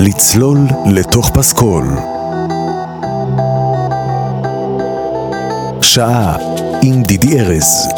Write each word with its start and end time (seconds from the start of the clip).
לצלול 0.00 0.58
לתוך 0.86 1.30
פסקול. 1.30 1.84
שעה 5.82 6.36
עם 6.82 7.02
דידי 7.02 7.40
ארז. 7.40 7.88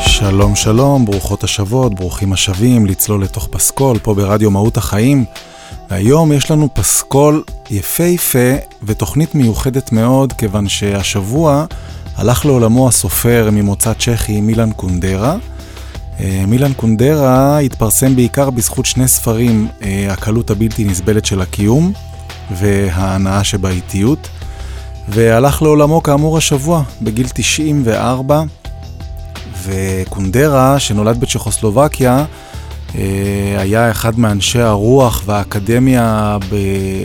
שלום 0.00 0.56
שלום, 0.56 1.04
ברוכות 1.04 1.44
השבות, 1.44 1.94
ברוכים 1.94 2.32
השבים, 2.32 2.86
לצלול 2.86 3.22
לתוך 3.22 3.48
פסקול, 3.50 3.98
פה 3.98 4.14
ברדיו 4.14 4.50
מהות 4.50 4.76
החיים. 4.76 5.24
והיום 5.90 6.32
יש 6.32 6.50
לנו 6.50 6.68
פסקול 6.74 7.42
יפהפה 7.70 8.54
ותוכנית 8.82 9.34
מיוחדת 9.34 9.92
מאוד, 9.92 10.32
כיוון 10.32 10.68
שהשבוע 10.68 11.64
הלך 12.16 12.46
לעולמו 12.46 12.88
הסופר 12.88 13.48
ממוצא 13.52 13.92
צ'כי 13.92 14.40
מילן 14.40 14.72
קונדרה. 14.72 15.36
אה, 16.20 16.44
מילן 16.46 16.72
קונדרה 16.72 17.58
התפרסם 17.58 18.16
בעיקר 18.16 18.50
בזכות 18.50 18.86
שני 18.86 19.08
ספרים, 19.08 19.68
אה, 19.82 20.06
הקלות 20.10 20.50
הבלתי 20.50 20.84
נסבלת 20.84 21.24
של 21.24 21.40
הקיום 21.40 21.92
וההנאה 22.50 23.44
שבאיטיות, 23.44 24.28
והלך 25.08 25.62
לעולמו 25.62 26.02
כאמור 26.02 26.38
השבוע, 26.38 26.82
בגיל 27.02 27.26
94. 27.34 28.42
וקונדרה, 29.62 30.78
שנולד 30.78 31.20
בצ'כוסלובקיה, 31.20 32.24
היה 33.58 33.90
אחד 33.90 34.18
מאנשי 34.18 34.60
הרוח 34.60 35.22
והאקדמיה 35.26 36.38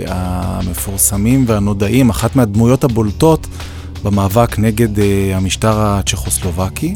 המפורסמים 0.07 1.45
והנודעים, 1.47 2.09
אחת 2.09 2.35
מהדמויות 2.35 2.84
הבולטות 2.84 3.47
במאבק 4.03 4.59
נגד 4.59 5.00
אה, 5.00 5.31
המשטר 5.36 5.80
הצ'כוסלובקי, 5.80 6.94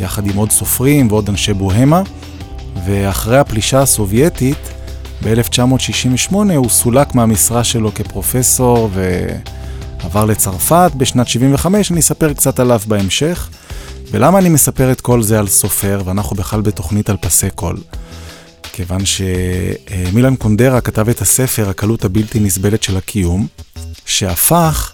יחד 0.00 0.26
עם 0.26 0.36
עוד 0.36 0.50
סופרים 0.50 1.08
ועוד 1.10 1.28
אנשי 1.28 1.52
בוהמה, 1.52 2.02
ואחרי 2.84 3.38
הפלישה 3.38 3.80
הסובייטית, 3.82 4.70
ב-1968 5.22 6.34
הוא 6.34 6.68
סולק 6.68 7.14
מהמשרה 7.14 7.64
שלו 7.64 7.94
כפרופסור 7.94 8.90
ועבר 10.02 10.24
לצרפת 10.24 10.90
בשנת 10.96 11.28
75, 11.28 11.90
אני 11.90 12.00
אספר 12.00 12.32
קצת 12.32 12.60
עליו 12.60 12.80
בהמשך. 12.86 13.48
ולמה 14.10 14.38
אני 14.38 14.48
מספר 14.48 14.92
את 14.92 15.00
כל 15.00 15.22
זה 15.22 15.38
על 15.38 15.48
סופר, 15.48 16.02
ואנחנו 16.04 16.36
בכלל 16.36 16.60
בתוכנית 16.60 17.10
על 17.10 17.16
פסי 17.16 17.50
קול? 17.50 17.76
כיוון 18.76 19.00
שמילן 19.06 20.36
קונדרה 20.36 20.80
כתב 20.80 21.08
את 21.08 21.20
הספר 21.20 21.68
הקלות 21.68 22.04
הבלתי 22.04 22.40
נסבלת 22.40 22.82
של 22.82 22.96
הקיום, 22.96 23.46
שהפך 24.06 24.92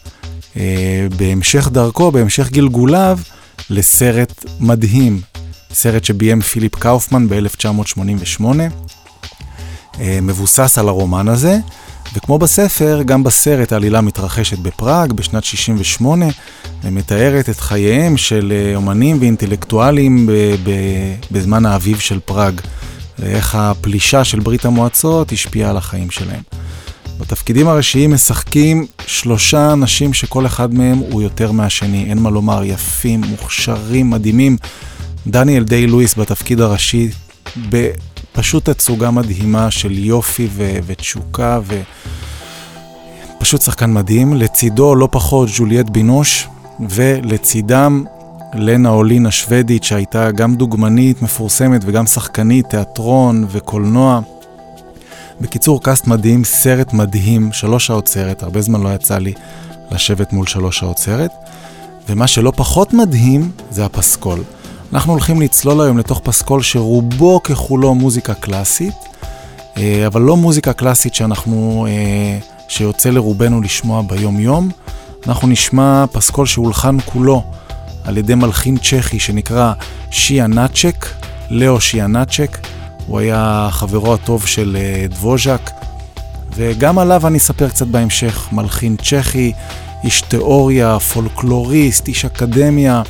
אה, 0.56 1.06
בהמשך 1.16 1.68
דרכו, 1.68 2.10
בהמשך 2.10 2.50
גלגוליו, 2.50 3.18
לסרט 3.70 4.44
מדהים, 4.60 5.20
סרט 5.72 6.04
שביים 6.04 6.40
פיליפ 6.40 6.76
קאופמן 6.76 7.28
ב-1988, 7.28 8.44
אה, 10.00 10.18
מבוסס 10.22 10.78
על 10.78 10.88
הרומן 10.88 11.28
הזה, 11.28 11.58
וכמו 12.16 12.38
בספר, 12.38 13.02
גם 13.02 13.24
בסרט 13.24 13.72
העלילה 13.72 14.00
מתרחשת 14.00 14.58
בפראג 14.58 15.12
בשנת 15.12 15.44
68, 15.44 16.26
ומתארת 16.84 17.48
את 17.48 17.60
חייהם 17.60 18.16
של 18.16 18.52
אה, 18.56 18.76
אומנים 18.76 19.16
ואינטלקטואלים 19.20 20.28
בזמן 21.30 21.66
האביב 21.66 21.98
של 21.98 22.20
פראג, 22.24 22.60
ואיך 23.20 23.54
הפלישה 23.54 24.24
של 24.24 24.40
ברית 24.40 24.64
המועצות 24.64 25.32
השפיעה 25.32 25.70
על 25.70 25.76
החיים 25.76 26.10
שלהם. 26.10 26.42
בתפקידים 27.20 27.68
הראשיים 27.68 28.14
משחקים 28.14 28.86
שלושה 29.06 29.72
אנשים 29.72 30.14
שכל 30.14 30.46
אחד 30.46 30.74
מהם 30.74 30.98
הוא 30.98 31.22
יותר 31.22 31.52
מהשני, 31.52 32.04
אין 32.10 32.18
מה 32.18 32.30
לומר, 32.30 32.64
יפים, 32.64 33.20
מוכשרים, 33.20 34.10
מדהימים. 34.10 34.56
דניאל 35.26 35.64
דיי 35.64 35.86
לואיס 35.86 36.18
בתפקיד 36.18 36.60
הראשי, 36.60 37.08
בפשוט 37.68 38.68
תצוגה 38.68 39.10
מדהימה 39.10 39.70
של 39.70 39.98
יופי 39.98 40.48
ו- 40.52 40.78
ותשוקה, 40.86 41.60
ופשוט 43.38 43.62
שחקן 43.62 43.92
מדהים. 43.92 44.34
לצידו 44.34 44.94
לא 44.94 45.08
פחות 45.10 45.48
ג'וליאט 45.56 45.90
בינוש, 45.90 46.48
ולצידם 46.90 48.04
לנה 48.54 48.88
אולין 48.88 49.26
השוודית, 49.26 49.84
שהייתה 49.84 50.30
גם 50.30 50.54
דוגמנית 50.54 51.22
מפורסמת 51.22 51.80
וגם 51.84 52.06
שחקנית, 52.06 52.66
תיאטרון 52.66 53.46
וקולנוע. 53.48 54.20
בקיצור, 55.40 55.82
קאסט 55.82 56.06
מדהים, 56.06 56.44
סרט 56.44 56.92
מדהים, 56.92 57.52
שלוש 57.52 57.86
שעות 57.86 58.08
סרט, 58.08 58.42
הרבה 58.42 58.60
זמן 58.60 58.80
לא 58.80 58.88
יצא 58.88 59.18
לי 59.18 59.32
לשבת 59.90 60.32
מול 60.32 60.46
שלוש 60.46 60.78
שעות 60.78 60.98
סרט. 60.98 61.30
ומה 62.08 62.26
שלא 62.26 62.52
פחות 62.56 62.92
מדהים 62.92 63.50
זה 63.70 63.84
הפסקול. 63.84 64.42
אנחנו 64.92 65.12
הולכים 65.12 65.40
לצלול 65.40 65.80
היום 65.80 65.98
לתוך 65.98 66.20
פסקול 66.24 66.62
שרובו 66.62 67.42
ככולו 67.42 67.94
מוזיקה 67.94 68.34
קלאסית, 68.34 68.94
אה, 69.76 70.06
אבל 70.06 70.20
לא 70.20 70.36
מוזיקה 70.36 70.72
קלאסית 70.72 71.14
שאנחנו, 71.14 71.86
אה, 71.88 72.38
שיוצא 72.68 73.10
לרובנו 73.10 73.60
לשמוע 73.60 74.02
ביום-יום. 74.02 74.68
אנחנו 75.26 75.48
נשמע 75.48 76.04
פסקול 76.12 76.46
שהולחן 76.46 76.96
כולו 77.04 77.42
על 78.04 78.18
ידי 78.18 78.34
מלחין 78.34 78.78
צ'כי 78.78 79.18
שנקרא 79.18 79.72
שיאנצ'ק, 80.10 81.06
לאו 81.50 81.80
שיאנצ'ק. 81.80 82.58
הוא 83.06 83.18
היה 83.18 83.68
חברו 83.70 84.14
הטוב 84.14 84.46
של 84.46 84.76
אה, 84.80 85.06
דבוז'ק, 85.08 85.70
וגם 86.56 86.98
עליו 86.98 87.26
אני 87.26 87.38
אספר 87.38 87.68
קצת 87.68 87.86
בהמשך. 87.86 88.48
מלחין 88.52 88.96
צ'כי, 88.96 89.52
איש 90.04 90.20
תיאוריה, 90.20 90.98
פולקלוריסט, 90.98 92.08
איש 92.08 92.24
אקדמיה, 92.24 93.02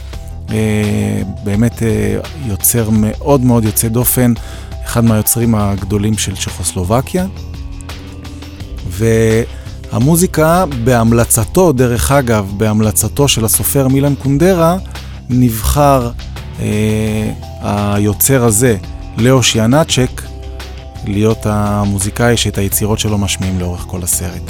אה, 0.51 1.23
באמת 1.45 1.83
אה, 1.83 2.17
יוצר 2.47 2.89
מאוד 2.91 3.41
מאוד 3.41 3.65
יוצא 3.65 3.89
דופן, 3.89 4.33
אחד 4.85 5.05
מהיוצרים 5.05 5.55
הגדולים 5.55 6.19
של 6.19 6.37
צ'כוסלובקיה. 6.37 7.27
והמוזיקה 9.93 10.65
בהמלצתו, 10.85 11.73
דרך 11.73 12.13
אגב, 12.13 12.53
בהמלצתו 12.57 13.29
של 13.29 13.45
הסופר 13.45 13.89
מילן 13.89 14.15
קונדרה, 14.15 14.77
נבחר 15.29 16.11
אה, 16.61 17.31
היוצר 17.63 18.45
הזה, 18.45 18.77
לאו 19.17 19.43
שיאנצ'ק, 19.43 20.23
להיות 21.07 21.39
המוזיקאי 21.45 22.37
שאת 22.37 22.59
היצירות 22.59 22.99
שלו 22.99 23.19
משמיעים 23.19 23.61
לאורך 23.61 23.81
כל 23.81 24.03
הסרט. 24.03 24.43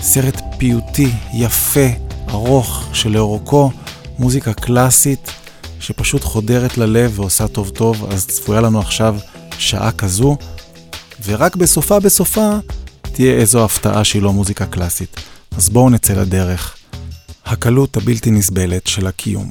סרט 0.00 0.40
פיוטי, 0.58 1.10
יפה, 1.32 1.86
ארוך, 2.30 2.84
שלאורכו 2.92 3.70
מוזיקה 4.18 4.52
קלאסית 4.52 5.30
שפשוט 5.80 6.24
חודרת 6.24 6.78
ללב 6.78 7.12
ועושה 7.20 7.48
טוב 7.48 7.68
טוב, 7.68 8.06
אז 8.10 8.26
צפויה 8.26 8.60
לנו 8.60 8.80
עכשיו 8.80 9.16
שעה 9.58 9.92
כזו, 9.92 10.36
ורק 11.24 11.56
בסופה 11.56 12.00
בסופה 12.00 12.50
תהיה 13.12 13.34
איזו 13.34 13.64
הפתעה 13.64 14.04
שהיא 14.04 14.22
לא 14.22 14.32
מוזיקה 14.32 14.66
קלאסית. 14.66 15.20
אז 15.56 15.68
בואו 15.68 15.90
נצא 15.90 16.12
לדרך. 16.12 16.76
הקלות 17.46 17.96
הבלתי 17.96 18.30
נסבלת 18.30 18.86
של 18.86 19.06
הקיום. 19.06 19.50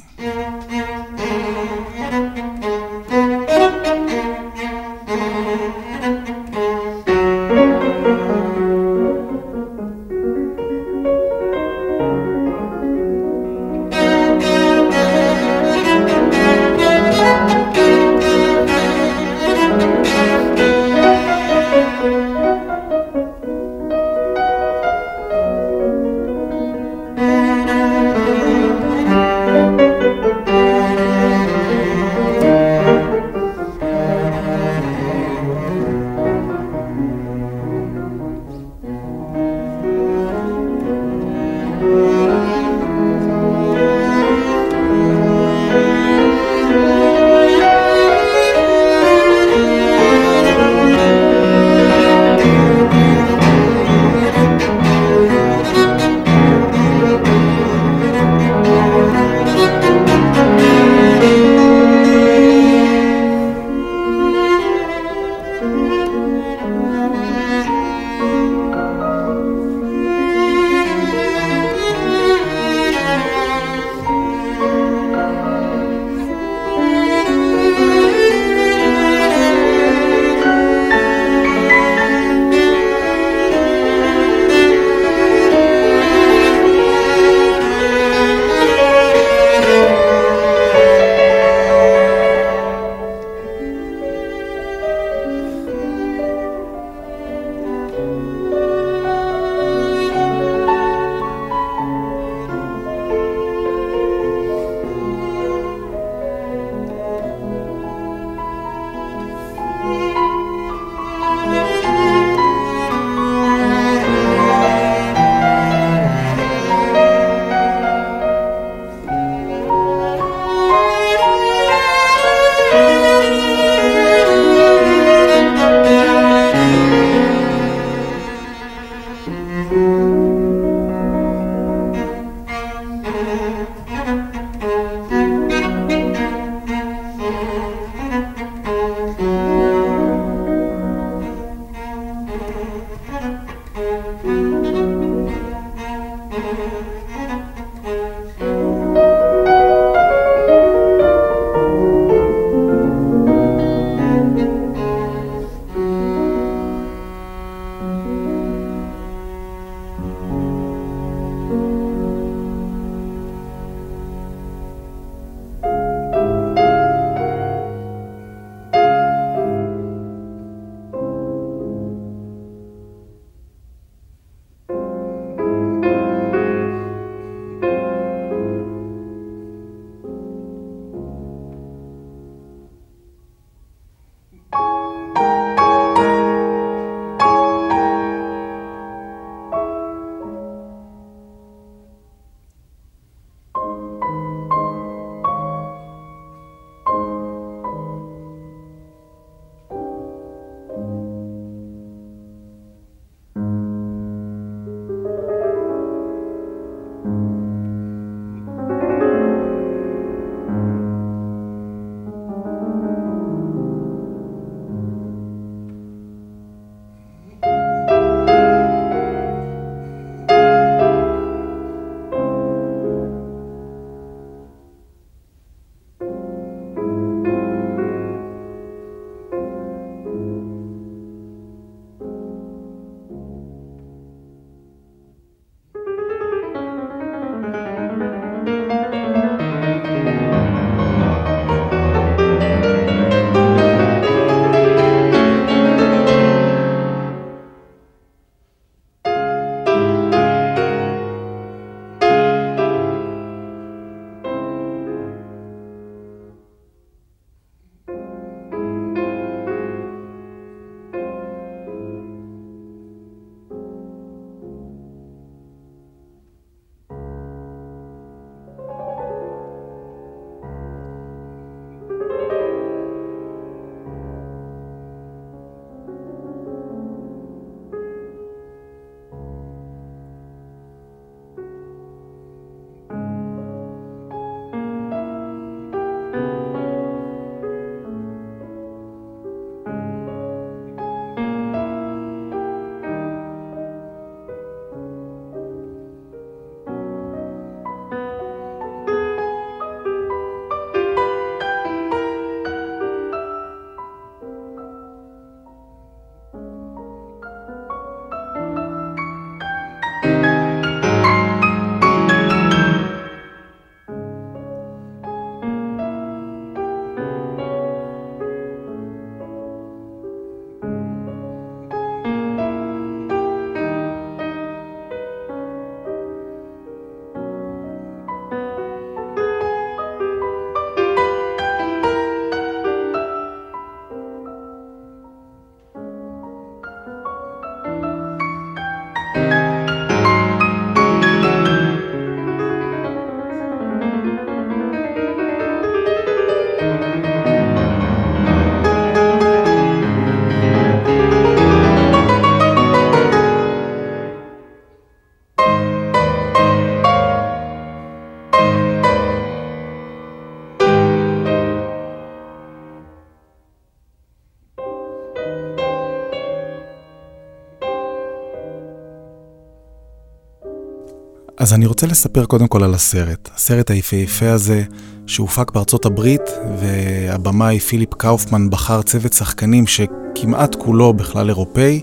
אז 371.40 371.52
אני 371.52 371.66
רוצה 371.66 371.86
לספר 371.86 372.24
קודם 372.24 372.48
כל 372.48 372.64
על 372.64 372.74
הסרט. 372.74 373.28
הסרט 373.34 373.70
היפהפה 373.70 374.30
הזה 374.30 374.62
שהופק 375.06 375.50
בארצות 375.50 375.86
הברית, 375.86 376.20
והבמאי 376.60 377.60
פיליפ 377.60 377.94
קאופמן 377.94 378.50
בחר 378.50 378.82
צוות 378.82 379.12
שחקנים 379.12 379.64
שכמעט 379.66 380.54
כולו 380.54 380.92
בכלל 380.92 381.28
אירופאי, 381.28 381.80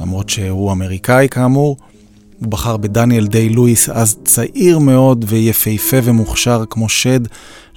למרות 0.00 0.28
שהוא 0.28 0.72
אמריקאי 0.72 1.28
כאמור. 1.30 1.76
הוא 2.40 2.48
בחר 2.48 2.76
בדניאל 2.76 3.26
דיי 3.26 3.48
לואיס, 3.48 3.88
אז 3.88 4.16
צעיר 4.24 4.78
מאוד 4.78 5.24
ויפהפה 5.28 5.96
ומוכשר 6.04 6.64
כמו 6.70 6.88
שד. 6.88 7.20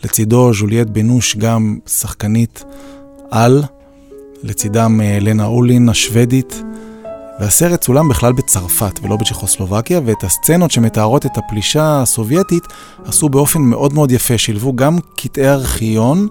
לצידו 0.04 0.54
ז'וליאט 0.54 0.88
בנוש, 0.88 1.36
גם 1.36 1.78
שחקנית 1.88 2.64
על. 3.32 3.64
לצידם 4.44 5.02
אה, 5.04 5.18
לנה 5.22 5.46
אולין 5.46 5.90
השוודית. 5.90 6.64
והסרט 7.40 7.82
צולם 7.82 8.10
בכלל 8.10 8.34
בצרפת 8.34 9.00
ולא 9.04 9.16
בצ'כוסלובקיה, 9.18 10.02
ואת 10.06 10.24
הסצנות 10.24 10.72
שמתארות 10.72 11.26
את 11.26 11.38
הפלישה 11.38 12.02
הסובייטית 12.02 12.64
עשו 13.06 13.30
באופן 13.30 13.62
מאוד 13.62 13.94
מאוד 13.94 14.12
יפה, 14.12 14.38
שילבו 14.38 14.76
גם 14.76 14.98
קטעי 15.16 15.50
ארכיון 15.50 16.28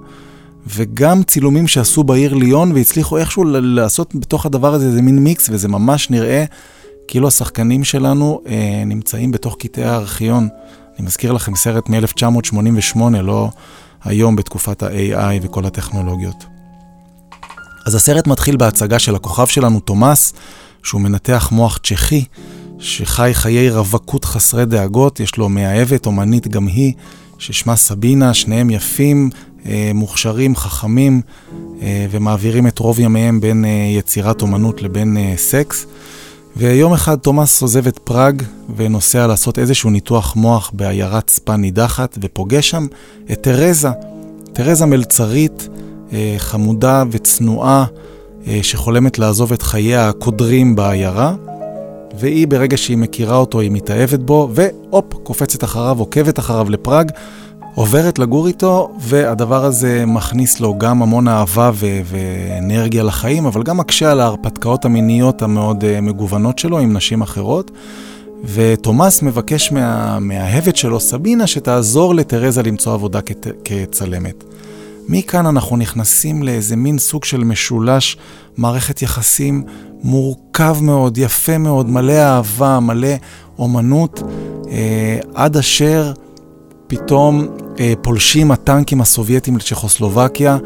וגם 0.66 1.22
צילומים 1.22 1.68
שעשו 1.68 2.04
בעיר 2.04 2.34
ליון, 2.34 2.72
והצליחו 2.72 3.18
איכשהו 3.18 3.44
לעשות 3.46 4.14
בתוך 4.14 4.46
הדבר 4.46 4.74
הזה 4.74 4.86
איזה 4.86 5.02
מין 5.02 5.18
מיקס, 5.18 5.48
וזה 5.52 5.68
ממש 5.68 6.10
נראה 6.10 6.44
כאילו 7.08 7.28
השחקנים 7.28 7.84
שלנו 7.84 8.40
אה, 8.46 8.82
נמצאים 8.86 9.32
בתוך 9.32 9.56
קטעי 9.58 9.84
הארכיון. 9.84 10.48
אני 10.98 11.06
מזכיר 11.06 11.32
לכם 11.32 11.56
סרט 11.56 11.88
מ-1988, 11.88 13.00
לא 13.22 13.48
היום 14.04 14.36
בתקופת 14.36 14.82
ה-AI 14.82 15.40
וכל 15.42 15.64
הטכנולוגיות. 15.64 16.44
אז 17.86 17.94
הסרט 17.94 18.26
מתחיל 18.26 18.56
בהצגה 18.56 18.98
של 18.98 19.14
הכוכב 19.14 19.46
שלנו, 19.46 19.80
תומאס, 19.80 20.32
שהוא 20.84 21.00
מנתח 21.00 21.48
מוח 21.52 21.78
צ'כי, 21.82 22.24
שחי 22.78 23.30
חיי 23.34 23.70
רווקות 23.70 24.24
חסרי 24.24 24.64
דאגות, 24.64 25.20
יש 25.20 25.36
לו 25.36 25.48
מאהבת, 25.48 26.06
אומנית 26.06 26.48
גם 26.48 26.66
היא, 26.66 26.92
ששמה 27.38 27.76
סבינה, 27.76 28.34
שניהם 28.34 28.70
יפים, 28.70 29.30
אה, 29.66 29.90
מוכשרים, 29.94 30.56
חכמים, 30.56 31.20
אה, 31.82 32.06
ומעבירים 32.10 32.66
את 32.66 32.78
רוב 32.78 33.00
ימיהם 33.00 33.40
בין 33.40 33.64
אה, 33.64 33.70
יצירת 33.98 34.42
אומנות 34.42 34.82
לבין 34.82 35.16
סקס. 35.36 35.86
ויום 36.56 36.92
אחד 36.92 37.16
תומאס 37.18 37.62
עוזב 37.62 37.86
את 37.86 37.98
פראג 37.98 38.42
ונוסע 38.76 39.26
לעשות 39.26 39.58
איזשהו 39.58 39.90
ניתוח 39.90 40.36
מוח 40.36 40.70
בעיירת 40.74 41.30
ספא 41.30 41.52
נידחת, 41.52 42.18
ופוגש 42.22 42.70
שם 42.70 42.86
את 43.32 43.42
תרזה. 43.42 43.90
תרזה 44.52 44.86
מלצרית, 44.86 45.68
חמודה 46.38 47.04
וצנועה, 47.10 47.84
שחולמת 48.62 49.18
לעזוב 49.18 49.52
את 49.52 49.62
חייה 49.62 50.08
הקודרים 50.08 50.76
בעיירה. 50.76 51.34
והיא, 52.18 52.48
ברגע 52.48 52.76
שהיא 52.76 52.98
מכירה 52.98 53.36
אותו, 53.36 53.60
היא 53.60 53.70
מתאהבת 53.70 54.18
בו, 54.20 54.50
והופ, 54.52 55.14
קופצת 55.22 55.64
אחריו, 55.64 55.98
עוקבת 55.98 56.38
אחריו 56.38 56.70
לפראג, 56.70 57.10
עוברת 57.74 58.18
לגור 58.18 58.46
איתו, 58.46 58.90
והדבר 59.00 59.64
הזה 59.64 60.04
מכניס 60.06 60.60
לו 60.60 60.78
גם 60.78 61.02
המון 61.02 61.28
אהבה 61.28 61.70
ו- 61.74 62.00
ואנרגיה 62.04 63.02
לחיים, 63.02 63.46
אבל 63.46 63.62
גם 63.62 63.76
מקשה 63.76 64.10
על 64.12 64.20
ההרפתקאות 64.20 64.84
המיניות 64.84 65.42
המאוד 65.42 65.84
uh, 65.84 66.00
מגוונות 66.00 66.58
שלו 66.58 66.78
עם 66.78 66.92
נשים 66.96 67.22
אחרות. 67.22 67.70
ותומאס 68.44 69.22
מבקש 69.22 69.72
מהמאהבת 69.72 70.76
שלו, 70.76 71.00
סבינה, 71.00 71.46
שתעזור 71.46 72.14
לתרזה 72.14 72.62
למצוא 72.62 72.94
עבודה 72.94 73.20
כת- 73.20 73.46
כצלמת. 73.64 74.44
מכאן 75.08 75.46
אנחנו 75.46 75.76
נכנסים 75.76 76.42
לאיזה 76.42 76.76
מין 76.76 76.98
סוג 76.98 77.24
של 77.24 77.44
משולש 77.44 78.16
מערכת 78.56 79.02
יחסים 79.02 79.64
מורכב 80.02 80.76
מאוד, 80.82 81.18
יפה 81.18 81.58
מאוד, 81.58 81.90
מלא 81.90 82.12
אהבה, 82.12 82.80
מלא 82.80 83.14
אומנות, 83.58 84.22
אה, 84.70 85.18
עד 85.34 85.56
אשר 85.56 86.12
פתאום 86.86 87.46
אה, 87.80 87.92
פולשים 88.02 88.50
הטנקים 88.50 89.00
הסובייטים 89.00 89.56
לצ'כוסלובקיה, 89.56 90.58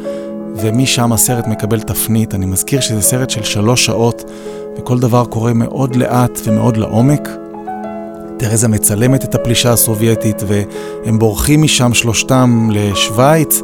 ומשם 0.56 1.12
הסרט 1.12 1.46
מקבל 1.46 1.80
תפנית. 1.80 2.34
אני 2.34 2.46
מזכיר 2.46 2.80
שזה 2.80 3.02
סרט 3.02 3.30
של 3.30 3.42
שלוש 3.42 3.86
שעות, 3.86 4.30
וכל 4.78 4.98
דבר 4.98 5.24
קורה 5.24 5.52
מאוד 5.52 5.96
לאט 5.96 6.40
ומאוד 6.44 6.76
לעומק. 6.76 7.28
תרזה 8.38 8.68
מצלמת 8.68 9.24
את 9.24 9.34
הפלישה 9.34 9.72
הסובייטית, 9.72 10.42
והם 10.46 11.18
בורחים 11.18 11.62
משם 11.62 11.94
שלושתם 11.94 12.68
לשוויץ. 12.72 13.62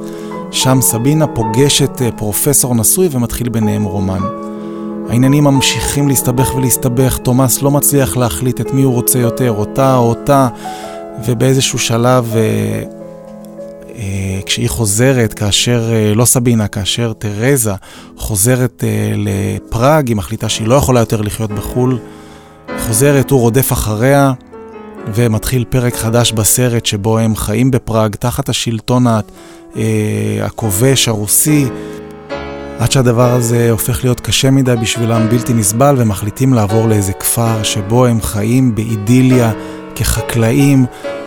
שם 0.55 0.79
סבינה 0.83 1.27
פוגשת 1.27 2.03
אה, 2.03 2.13
פרופסור 2.13 2.75
נשוי 2.75 3.09
ומתחיל 3.11 3.49
ביניהם 3.49 3.85
רומן. 3.85 4.21
העניינים 5.09 5.45
ממשיכים 5.45 6.09
להסתבך 6.09 6.55
ולהסתבך, 6.55 7.19
תומאס 7.19 7.63
לא 7.63 7.71
מצליח 7.71 8.17
להחליט 8.17 8.61
את 8.61 8.73
מי 8.73 8.83
הוא 8.83 8.95
רוצה 8.95 9.19
יותר, 9.19 9.53
אותה 9.53 9.97
או 9.97 10.09
אותה, 10.09 10.49
ובאיזשהו 11.27 11.79
שלב, 11.79 12.33
אה, 12.37 12.83
אה, 13.97 14.41
כשהיא 14.47 14.69
חוזרת, 14.69 15.35
כאשר, 15.35 15.91
אה, 15.93 16.15
לא 16.15 16.25
סבינה, 16.25 16.69
כאשר 16.69 17.13
תרזה 17.13 17.73
חוזרת 18.17 18.85
אה, 18.87 19.13
לפראג, 19.17 20.09
היא 20.09 20.17
מחליטה 20.17 20.49
שהיא 20.49 20.69
לא 20.69 20.75
יכולה 20.75 21.01
יותר 21.01 21.21
לחיות 21.21 21.51
בחו"ל, 21.51 21.99
חוזרת, 22.87 23.31
הוא 23.31 23.41
רודף 23.41 23.73
אחריה, 23.73 24.33
ומתחיל 25.07 25.65
פרק 25.71 25.95
חדש 25.95 26.33
בסרט 26.33 26.87
שבו 26.87 27.19
הם 27.19 27.37
חיים 27.37 27.71
בפראג, 27.71 28.15
תחת 28.15 28.49
השלטון 28.49 29.07
אה, 29.07 29.21
הכובש 30.43 31.09
הרוסי, 31.09 31.67
עד 32.79 32.91
שהדבר 32.93 33.33
הזה 33.33 33.71
הופך 33.71 34.05
להיות 34.05 34.21
קשה 34.21 34.51
מדי 34.51 34.75
בשבילם, 34.77 35.29
בלתי 35.29 35.53
נסבל, 35.53 35.95
ומחליטים 35.99 36.55
לעבור 36.55 36.89
לאיזה 36.89 37.13
כפר 37.13 37.63
שבו 37.63 38.07
הם 38.07 38.23
חיים 38.23 38.75
באידיליה 38.75 39.53
כחקלאים, 39.95 40.87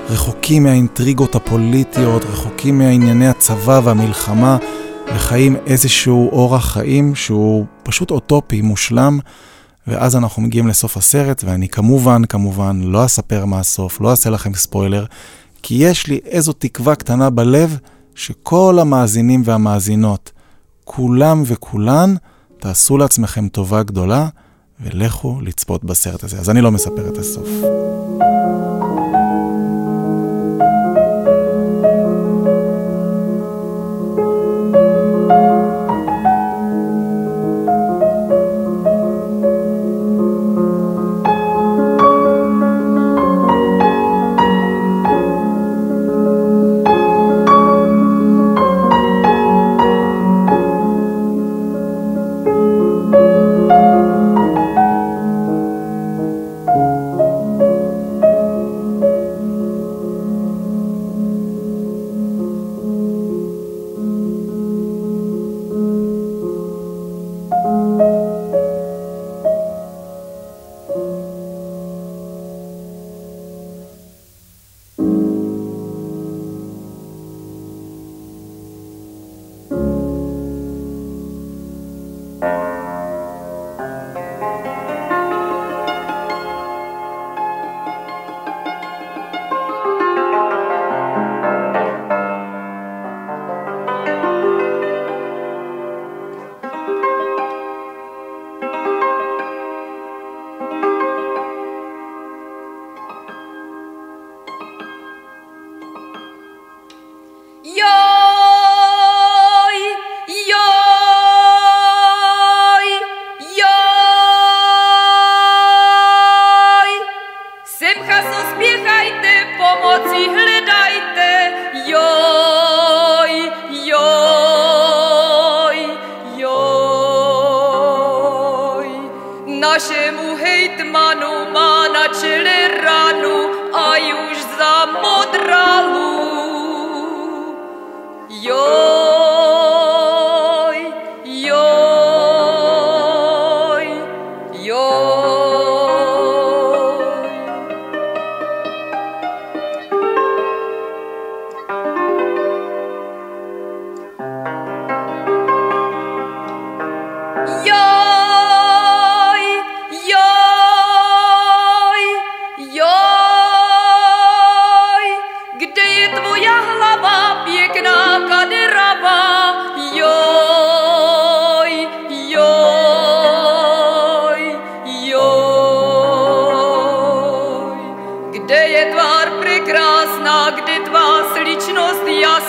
רחוקים 0.09 0.63
מהאינטריגות 0.63 1.35
הפוליטיות, 1.35 2.23
רחוקים 2.25 2.77
מהענייני 2.77 3.27
הצבא 3.27 3.81
והמלחמה, 3.83 4.57
וחיים 5.15 5.55
איזשהו 5.67 6.29
אורח 6.31 6.73
חיים 6.73 7.15
שהוא 7.15 7.65
פשוט 7.83 8.11
אוטופי, 8.11 8.61
מושלם. 8.61 9.19
ואז 9.87 10.15
אנחנו 10.15 10.41
מגיעים 10.41 10.67
לסוף 10.67 10.97
הסרט, 10.97 11.43
ואני 11.45 11.69
כמובן, 11.69 12.25
כמובן, 12.25 12.81
לא 12.83 13.05
אספר 13.05 13.45
מה 13.45 13.59
הסוף, 13.59 14.01
לא 14.01 14.11
אעשה 14.11 14.29
לכם 14.29 14.53
ספוילר, 14.53 15.05
כי 15.63 15.75
יש 15.75 16.07
לי 16.07 16.19
איזו 16.25 16.53
תקווה 16.53 16.95
קטנה 16.95 17.29
בלב 17.29 17.77
שכל 18.15 18.77
המאזינים 18.81 19.41
והמאזינות, 19.45 20.31
כולם 20.83 21.43
וכולן, 21.45 22.15
תעשו 22.59 22.97
לעצמכם 22.97 23.47
טובה 23.47 23.83
גדולה 23.83 24.27
ולכו 24.79 25.41
לצפות 25.41 25.83
בסרט 25.83 26.23
הזה. 26.23 26.39
אז 26.39 26.49
אני 26.49 26.61
לא 26.61 26.71
מספר 26.71 27.09
את 27.09 27.17
הסוף. 27.17 27.47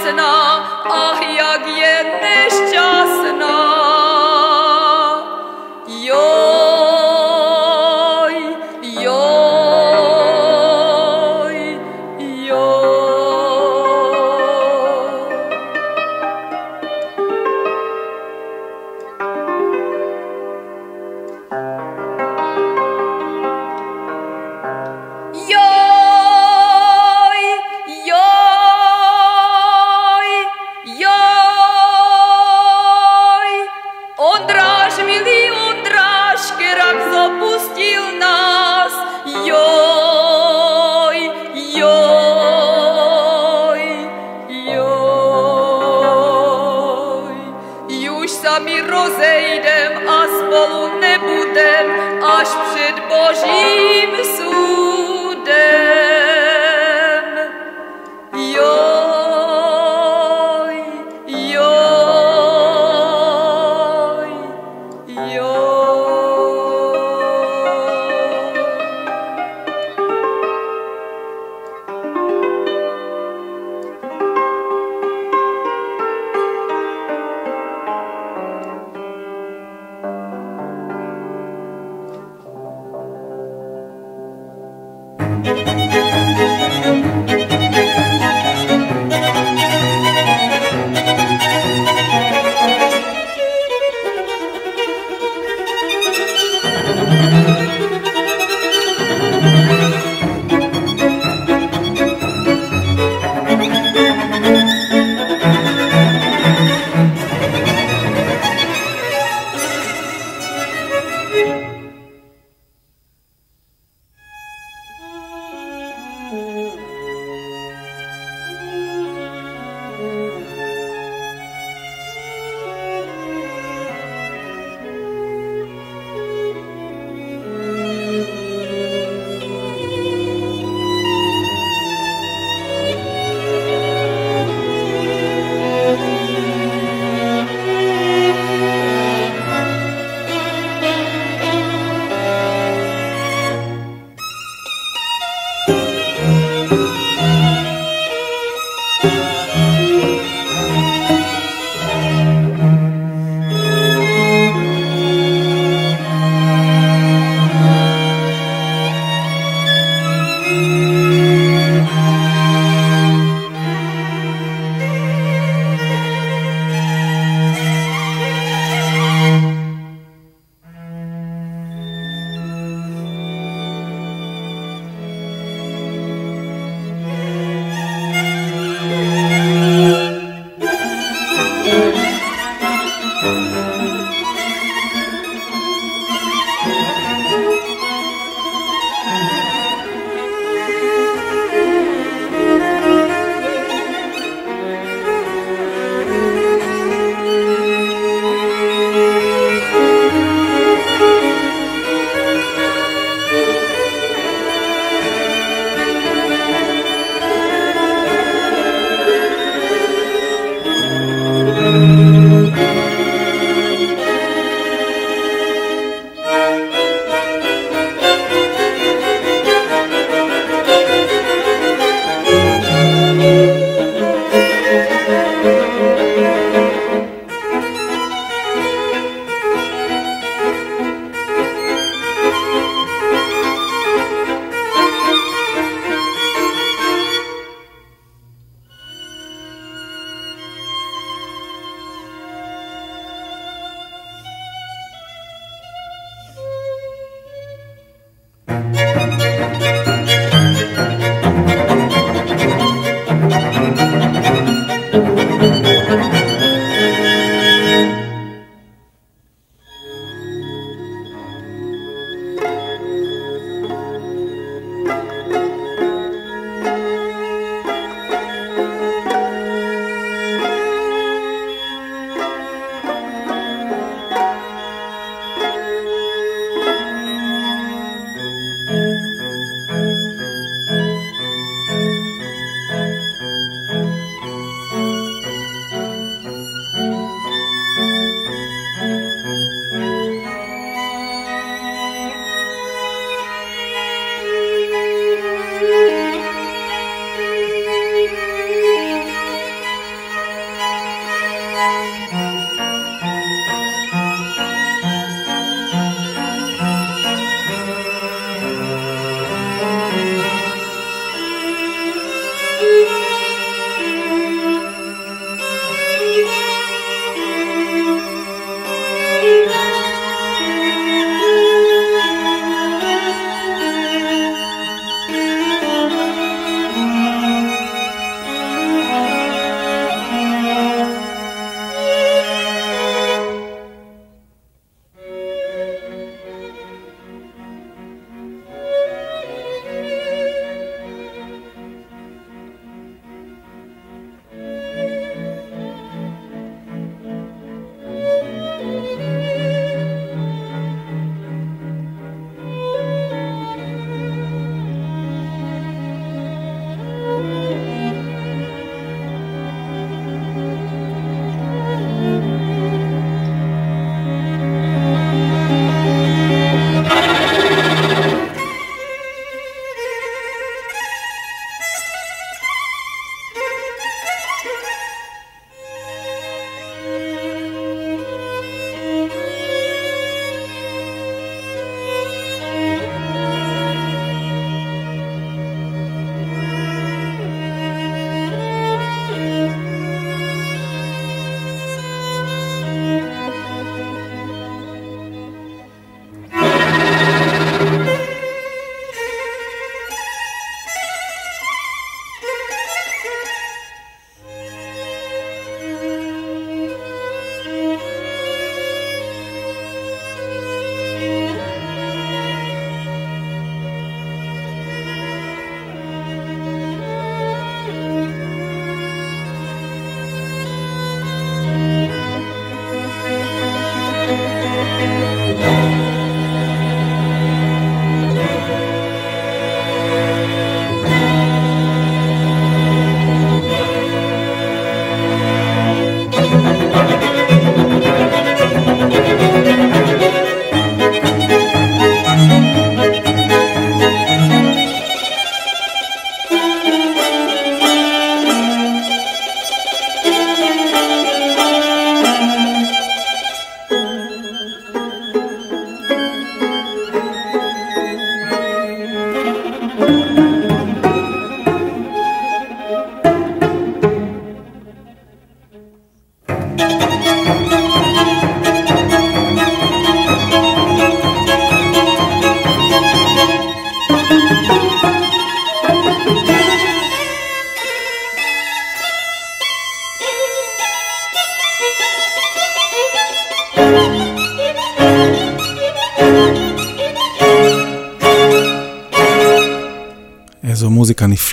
Ահյագ 0.08 1.66
յենեշ 1.78 2.54
ճա 2.72 2.97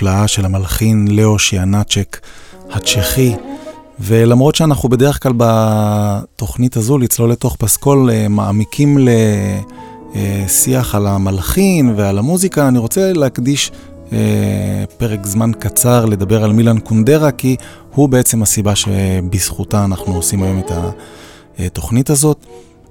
נפלאה 0.06 0.28
של 0.28 0.44
המלחין 0.44 1.08
לאו 1.10 1.38
שיאנצ'ק 1.38 2.20
הצ'כי. 2.70 3.32
ולמרות 4.00 4.54
שאנחנו 4.54 4.88
בדרך 4.88 5.22
כלל 5.22 5.32
בתוכנית 5.36 6.76
הזו, 6.76 6.98
לצלול 6.98 7.30
לתוך 7.30 7.56
פסקול, 7.56 8.10
אה, 8.10 8.28
מעמיקים 8.28 8.98
לשיח 10.14 10.94
על 10.94 11.06
המלחין 11.06 11.94
ועל 11.96 12.18
המוזיקה, 12.18 12.68
אני 12.68 12.78
רוצה 12.78 13.12
להקדיש 13.12 13.72
אה, 14.12 14.18
פרק 14.98 15.26
זמן 15.26 15.50
קצר 15.58 16.04
לדבר 16.04 16.44
על 16.44 16.52
מילן 16.52 16.78
קונדרה, 16.78 17.30
כי 17.30 17.56
הוא 17.94 18.08
בעצם 18.08 18.42
הסיבה 18.42 18.76
שבזכותה 18.76 19.84
אנחנו 19.84 20.14
עושים 20.14 20.42
היום 20.42 20.58
את 20.58 20.72
התוכנית 21.58 22.10
הזאת. 22.10 22.46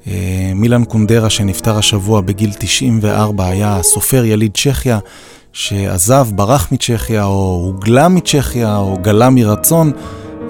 אה, 0.07 0.51
מילן 0.55 0.83
קונדרה 0.85 1.29
שנפטר 1.29 1.77
השבוע 1.77 2.21
בגיל 2.21 2.51
94 2.59 3.47
היה 3.47 3.79
סופר 3.83 4.25
יליד 4.25 4.51
צ'כיה 4.53 4.99
שעזב, 5.55 6.27
ברח 6.31 6.67
מצ'כיה 6.71 7.25
או 7.25 7.61
הוגלה 7.65 8.07
מצ'כיה 8.07 8.77
או 8.77 8.97
גלה 9.01 9.29
מרצון 9.29 9.91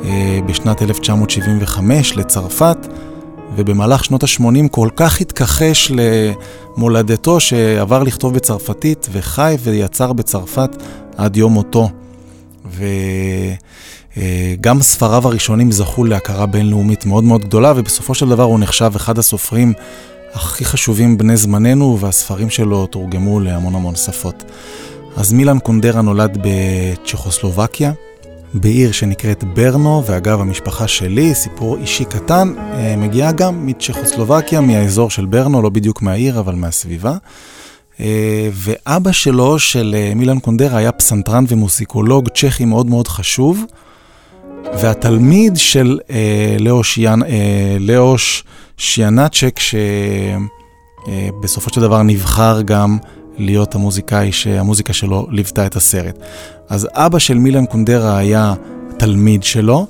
אה, 0.03 0.39
בשנת 0.45 0.81
1975 0.81 2.17
לצרפת 2.17 2.77
ובמהלך 3.55 4.05
שנות 4.05 4.23
ה-80 4.23 4.67
כל 4.71 4.89
כך 4.95 5.21
התכחש 5.21 5.91
למולדתו 6.77 7.39
שעבר 7.39 8.03
לכתוב 8.03 8.33
בצרפתית 8.33 9.07
וחי 9.11 9.55
ויצר 9.63 10.13
בצרפת 10.13 10.69
עד 11.17 11.37
יום 11.37 11.53
מותו. 11.53 11.89
וגם 14.17 14.81
ספריו 14.81 15.27
הראשונים 15.27 15.71
זכו 15.71 16.03
להכרה 16.03 16.45
בינלאומית 16.45 17.05
מאוד 17.05 17.23
מאוד 17.23 17.45
גדולה, 17.45 17.73
ובסופו 17.75 18.15
של 18.15 18.29
דבר 18.29 18.43
הוא 18.43 18.59
נחשב 18.59 18.91
אחד 18.95 19.17
הסופרים 19.17 19.73
הכי 20.33 20.65
חשובים 20.65 21.17
בני 21.17 21.37
זמננו, 21.37 21.97
והספרים 21.99 22.49
שלו 22.49 22.85
תורגמו 22.85 23.39
להמון 23.39 23.75
המון 23.75 23.95
שפות. 23.95 24.43
אז 25.17 25.34
מילן 25.34 25.60
קונדרה 25.60 26.01
נולד 26.01 26.38
בצ'כוסלובקיה, 26.41 27.91
בעיר 28.54 28.91
שנקראת 28.91 29.43
ברנו, 29.43 30.04
ואגב, 30.06 30.41
המשפחה 30.41 30.88
שלי, 30.88 31.36
סיפור 31.36 31.78
אישי 31.78 32.06
קטן, 32.06 32.54
אה, 32.58 32.95
מגיעה 32.97 33.32
גם 33.32 33.65
מצ'כוסלובקיה, 33.65 34.62
מהאזור 34.62 35.10
של 35.10 35.25
ברנו, 35.25 35.62
לא 35.62 35.69
בדיוק 35.69 36.01
מהעיר, 36.01 36.39
אבל 36.39 36.56
מהסביבה. 36.56 37.17
אה, 37.99 38.49
ואבא 38.54 39.12
שלו, 39.12 39.60
של 39.60 39.95
אה, 39.97 40.12
מילן 40.15 40.39
קונדרה, 40.39 40.78
היה 40.78 40.91
פסנתרן 40.91 41.45
ומוסיקולוג 41.47 42.30
צ'כי 42.30 42.65
מאוד 42.65 42.86
מאוד 42.86 43.08
חשוב, 43.08 43.63
והתלמיד 44.73 45.58
של 45.58 45.99
לאוש, 46.60 46.97
יאנ, 46.97 47.19
לאוש 47.80 48.43
שיאנצ'ק, 48.78 49.60
שבסופו 51.10 51.69
של 51.69 51.82
דבר 51.82 52.04
נבחר 52.04 52.62
גם 52.62 52.97
להיות 53.37 53.75
המוזיקאי 53.75 54.31
שהמוזיקה 54.31 54.93
שלו 54.93 55.27
ליוותה 55.29 55.65
את 55.65 55.75
הסרט. 55.75 56.19
אז 56.69 56.87
אבא 56.93 57.19
של 57.19 57.37
מילן 57.37 57.65
קונדרה 57.65 58.17
היה 58.17 58.53
תלמיד 58.97 59.43
שלו, 59.43 59.87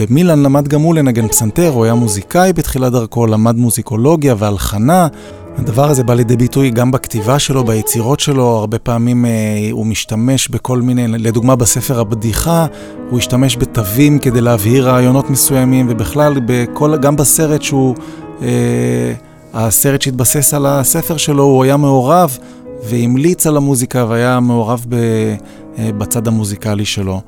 ומילן 0.00 0.42
למד 0.42 0.68
גם 0.68 0.80
הוא 0.80 0.94
לנגן 0.94 1.28
פסנתר, 1.28 1.68
הוא 1.68 1.84
היה 1.84 1.94
מוזיקאי 1.94 2.52
בתחילת 2.52 2.92
דרכו, 2.92 3.26
למד 3.26 3.56
מוזיקולוגיה 3.56 4.34
והלחנה. 4.38 5.08
הדבר 5.58 5.90
הזה 5.90 6.04
בא 6.04 6.14
לידי 6.14 6.36
ביטוי 6.36 6.70
גם 6.70 6.90
בכתיבה 6.90 7.38
שלו, 7.38 7.64
ביצירות 7.64 8.20
שלו, 8.20 8.46
הרבה 8.46 8.78
פעמים 8.78 9.26
אה, 9.26 9.30
הוא 9.70 9.86
משתמש 9.86 10.48
בכל 10.48 10.82
מיני, 10.82 11.08
לדוגמה 11.08 11.56
בספר 11.56 12.00
הבדיחה, 12.00 12.66
הוא 13.10 13.18
השתמש 13.18 13.56
בתווים 13.56 14.18
כדי 14.18 14.40
להבהיר 14.40 14.88
רעיונות 14.88 15.30
מסוימים, 15.30 15.86
ובכלל, 15.90 16.34
בכל, 16.46 16.96
גם 16.96 17.16
בסרט 17.16 17.62
שהוא, 17.62 17.94
אה, 18.42 19.12
הסרט 19.54 20.02
שהתבסס 20.02 20.54
על 20.54 20.66
הספר 20.66 21.16
שלו, 21.16 21.42
הוא 21.42 21.64
היה 21.64 21.76
מעורב 21.76 22.38
והמליץ 22.82 23.46
על 23.46 23.56
המוזיקה 23.56 24.06
והיה 24.08 24.40
מעורב 24.40 24.86
ב, 24.88 24.94
אה, 25.78 25.90
בצד 25.98 26.28
המוזיקלי 26.28 26.84
שלו. 26.84 27.20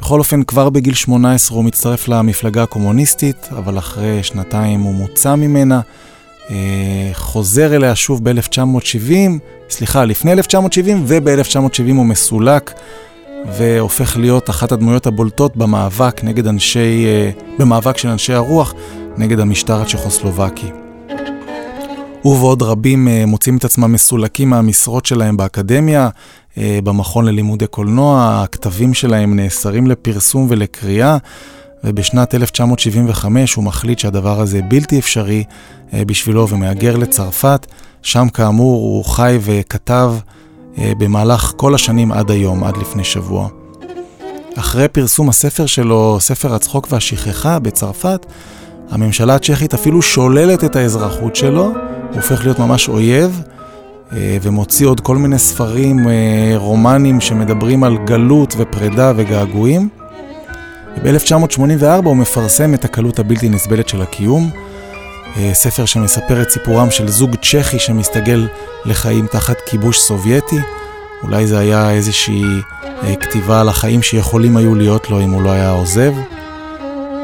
בכל 0.00 0.18
אופן, 0.18 0.42
כבר 0.42 0.70
בגיל 0.70 0.94
18 0.94 1.56
הוא 1.56 1.64
מצטרף 1.64 2.08
למפלגה 2.08 2.62
הקומוניסטית, 2.62 3.48
אבל 3.58 3.78
אחרי 3.78 4.22
שנתיים 4.22 4.80
הוא 4.80 4.94
מוצא 4.94 5.34
ממנה. 5.34 5.80
אה, 6.50 7.10
חוזר 7.14 7.76
אליה 7.76 7.94
שוב 7.94 8.28
ב-1970, 8.28 9.12
סליחה, 9.70 10.04
לפני 10.04 10.32
1970, 10.32 11.04
וב-1970 11.06 11.94
הוא 11.96 12.06
מסולק 12.06 12.72
והופך 13.46 14.16
להיות 14.16 14.50
אחת 14.50 14.72
הדמויות 14.72 15.06
הבולטות 15.06 15.56
במאבק 15.56 16.24
נגד 16.24 16.46
אנשי, 16.46 17.06
אה, 17.06 17.30
במאבק 17.58 17.98
של 17.98 18.08
אנשי 18.08 18.32
הרוח 18.32 18.74
נגד 19.16 19.40
המשטר 19.40 19.82
הצ'כוסלובקי. 19.82 20.81
הוא 22.22 22.36
ועוד 22.36 22.62
רבים 22.62 23.08
אה, 23.08 23.26
מוצאים 23.26 23.56
את 23.56 23.64
עצמם 23.64 23.92
מסולקים 23.92 24.50
מהמשרות 24.50 25.06
שלהם 25.06 25.36
באקדמיה, 25.36 26.08
אה, 26.58 26.78
במכון 26.84 27.24
ללימודי 27.24 27.66
קולנוע, 27.66 28.40
הכתבים 28.44 28.94
שלהם 28.94 29.36
נאסרים 29.36 29.86
לפרסום 29.86 30.46
ולקריאה, 30.48 31.16
ובשנת 31.84 32.34
1975 32.34 33.54
הוא 33.54 33.64
מחליט 33.64 33.98
שהדבר 33.98 34.40
הזה 34.40 34.60
בלתי 34.68 34.98
אפשרי 34.98 35.44
אה, 35.94 36.04
בשבילו 36.04 36.48
ומהגר 36.48 36.96
לצרפת, 36.96 37.66
שם 38.02 38.28
כאמור 38.28 38.82
הוא 38.82 39.04
חי 39.04 39.38
וכתב 39.40 40.14
במהלך 40.78 41.52
כל 41.56 41.74
השנים 41.74 42.12
עד 42.12 42.30
היום, 42.30 42.64
עד 42.64 42.76
לפני 42.76 43.04
שבוע. 43.04 43.48
אחרי 44.58 44.88
פרסום 44.88 45.28
הספר 45.28 45.66
שלו, 45.66 46.16
ספר 46.20 46.54
הצחוק 46.54 46.88
והשכחה 46.90 47.58
בצרפת, 47.58 48.26
הממשלה 48.92 49.34
הצ'כית 49.34 49.74
אפילו 49.74 50.02
שוללת 50.02 50.64
את 50.64 50.76
האזרחות 50.76 51.36
שלו, 51.36 51.62
הוא 51.62 51.74
הופך 52.14 52.44
להיות 52.44 52.58
ממש 52.58 52.88
אויב, 52.88 53.42
אה, 54.12 54.36
ומוציא 54.42 54.86
עוד 54.86 55.00
כל 55.00 55.16
מיני 55.16 55.38
ספרים 55.38 56.08
אה, 56.08 56.52
רומנים 56.56 57.20
שמדברים 57.20 57.84
על 57.84 57.98
גלות 58.04 58.54
ופרידה 58.58 59.12
וגעגועים. 59.16 59.88
וב-1984 61.04 62.04
הוא 62.04 62.16
מפרסם 62.16 62.74
את 62.74 62.84
הקלות 62.84 63.18
הבלתי 63.18 63.48
נסבלת 63.48 63.88
של 63.88 64.02
הקיום, 64.02 64.50
אה, 65.36 65.50
ספר 65.54 65.84
שמספר 65.84 66.42
את 66.42 66.50
סיפורם 66.50 66.90
של 66.90 67.08
זוג 67.08 67.34
צ'כי 67.34 67.78
שמסתגל 67.78 68.48
לחיים 68.84 69.26
תחת 69.26 69.56
כיבוש 69.66 69.98
סובייטי. 70.00 70.58
אולי 71.22 71.46
זה 71.46 71.58
היה 71.58 71.90
איזושהי 71.90 72.44
כתיבה 73.20 73.60
על 73.60 73.68
החיים 73.68 74.02
שיכולים 74.02 74.56
היו 74.56 74.74
להיות 74.74 75.10
לו 75.10 75.20
אם 75.20 75.30
הוא 75.30 75.42
לא 75.42 75.50
היה 75.50 75.70
עוזב. 75.70 76.12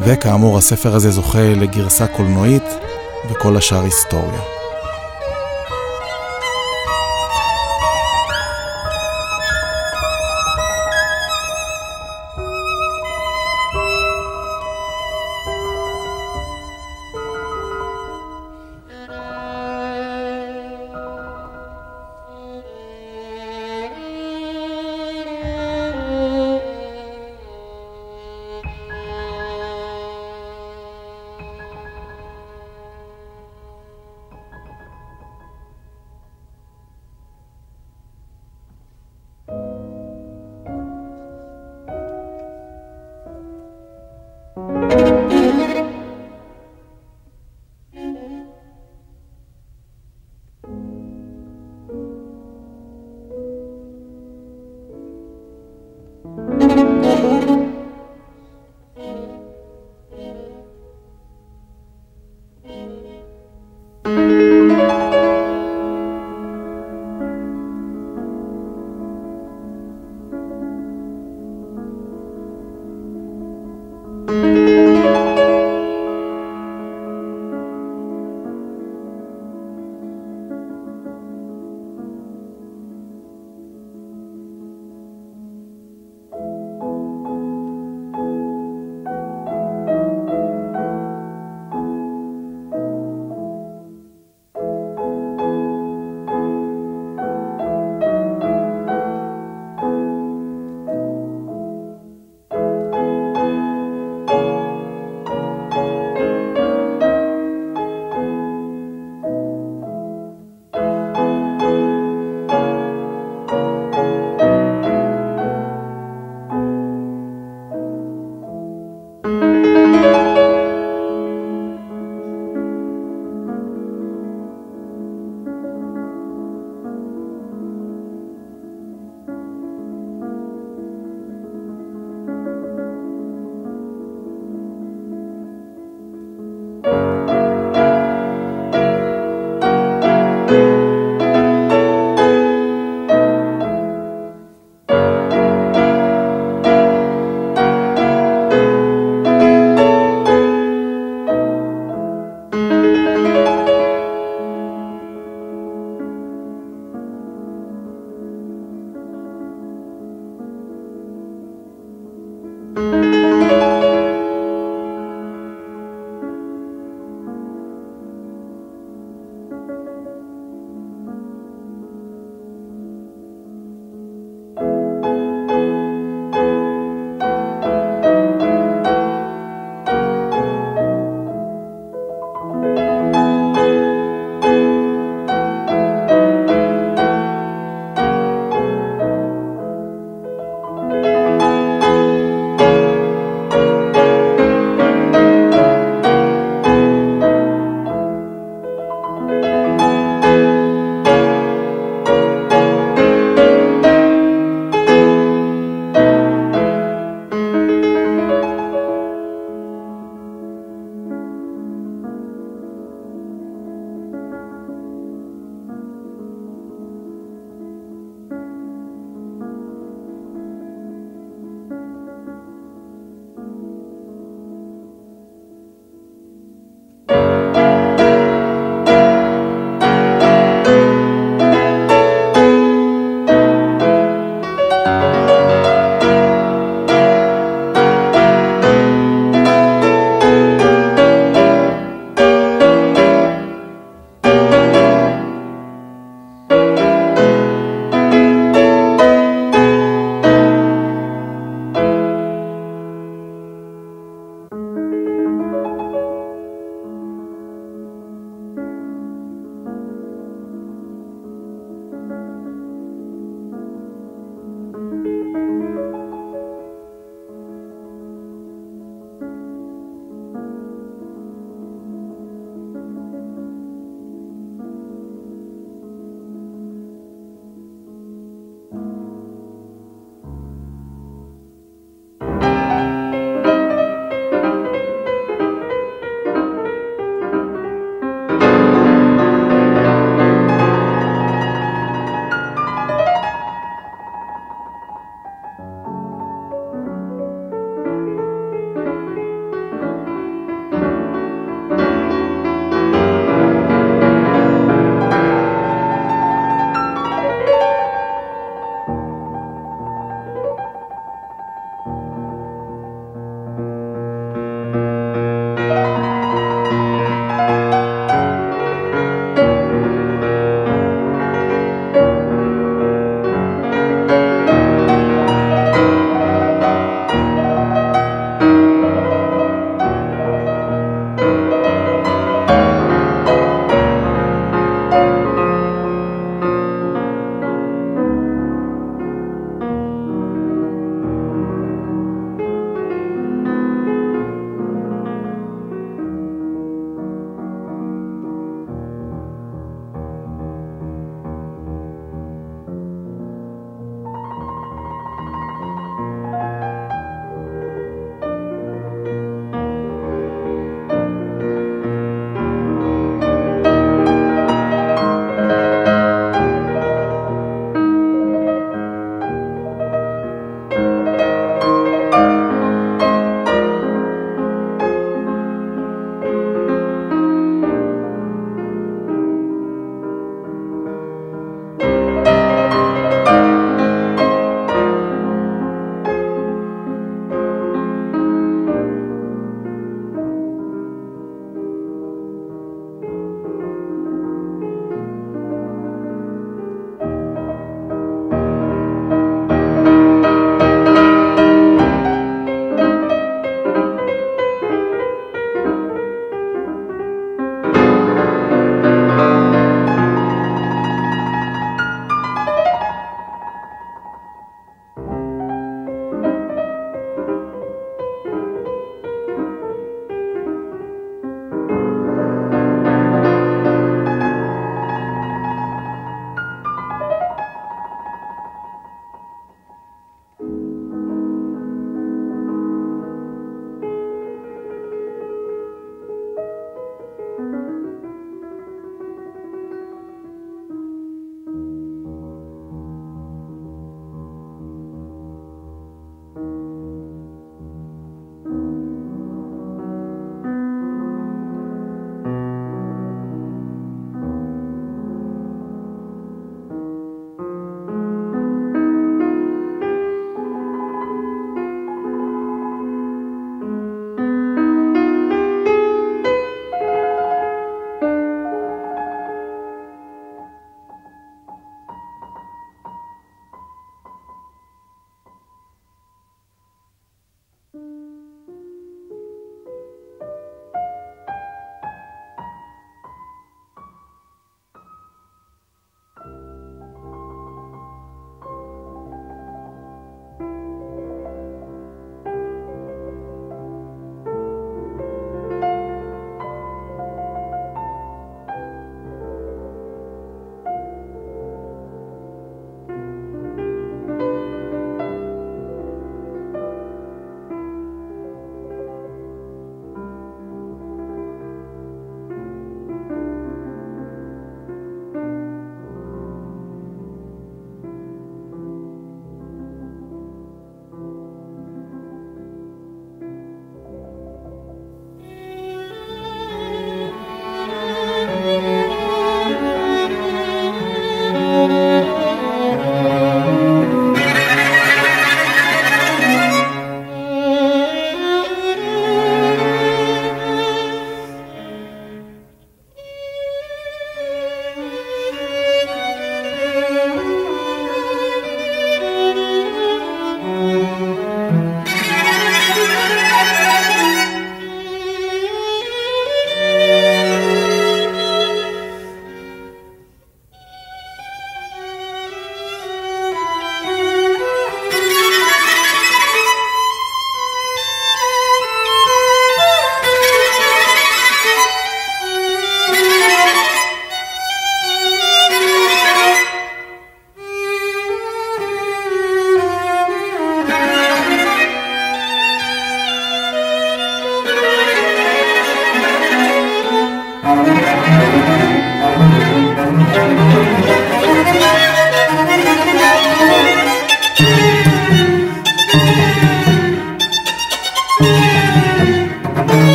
וכאמור, 0.00 0.58
הספר 0.58 0.94
הזה 0.94 1.10
זוכה 1.10 1.54
לגרסה 1.56 2.06
קולנועית, 2.06 2.64
וכל 3.30 3.56
השאר 3.56 3.84
היסטוריה. 3.84 4.53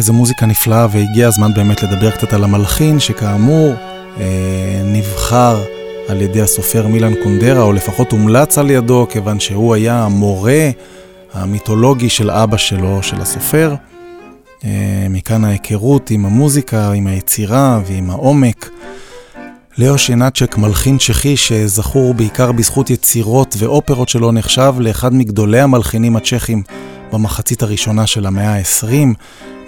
איזה 0.00 0.12
מוזיקה 0.12 0.46
נפלאה, 0.46 0.86
והגיע 0.90 1.28
הזמן 1.28 1.54
באמת 1.54 1.82
לדבר 1.82 2.10
קצת 2.10 2.32
על 2.32 2.44
המלחין, 2.44 3.00
שכאמור 3.00 3.74
אה, 4.20 4.82
נבחר 4.84 5.64
על 6.08 6.22
ידי 6.22 6.40
הסופר 6.42 6.86
מילן 6.86 7.12
קונדרה, 7.22 7.62
או 7.62 7.72
לפחות 7.72 8.12
הומלץ 8.12 8.58
על 8.58 8.70
ידו, 8.70 9.06
כיוון 9.10 9.40
שהוא 9.40 9.74
היה 9.74 10.04
המורה 10.04 10.70
המיתולוגי 11.32 12.08
של 12.08 12.30
אבא 12.30 12.56
שלו, 12.56 13.02
של 13.02 13.20
הסופר. 13.20 13.74
אה, 14.64 15.06
מכאן 15.10 15.44
ההיכרות 15.44 16.10
עם 16.10 16.26
המוזיקה, 16.26 16.92
עם 16.92 17.06
היצירה 17.06 17.80
ועם 17.86 18.10
העומק. 18.10 18.70
ליאו 19.78 19.98
שינצ'ק, 19.98 20.58
מלחין 20.58 20.98
צ'כי 20.98 21.36
שזכור 21.36 22.14
בעיקר 22.14 22.52
בזכות 22.52 22.90
יצירות 22.90 23.54
ואופרות 23.58 24.08
שלו, 24.08 24.32
נחשב 24.32 24.74
לאחד 24.78 25.14
מגדולי 25.14 25.60
המלחינים 25.60 26.16
הצ'כים 26.16 26.62
במחצית 27.12 27.62
הראשונה 27.62 28.06
של 28.06 28.26
המאה 28.26 28.56
ה-20. 28.56 29.14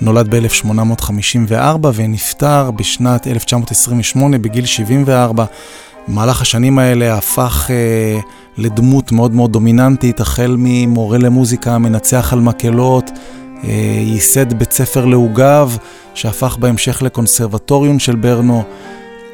נולד 0.01 0.35
ב-1854 0.35 1.87
ונפטר 1.95 2.71
בשנת 2.71 3.27
1928 3.27 4.39
בגיל 4.39 4.67
74. 4.67 5.45
במהלך 6.09 6.43
השנים 6.43 6.79
האלה 6.79 7.15
הפך 7.15 7.71
אה, 7.71 8.21
לדמות 8.59 9.13
מאוד 9.13 9.35
מאוד 9.35 9.53
דומיננטית, 9.53 10.21
החל 10.21 10.57
ממורה 10.59 11.19
למוזיקה, 11.19 11.79
מנצח 11.79 12.33
על 12.33 12.41
מקהלות, 12.41 13.11
אה, 13.65 13.71
ייסד 14.07 14.53
בית 14.53 14.73
ספר 14.73 15.05
לעוגב, 15.05 15.77
שהפך 16.15 16.57
בהמשך 16.61 17.03
לקונסרבטוריון 17.03 17.99
של 17.99 18.17
ברנו. 18.17 18.63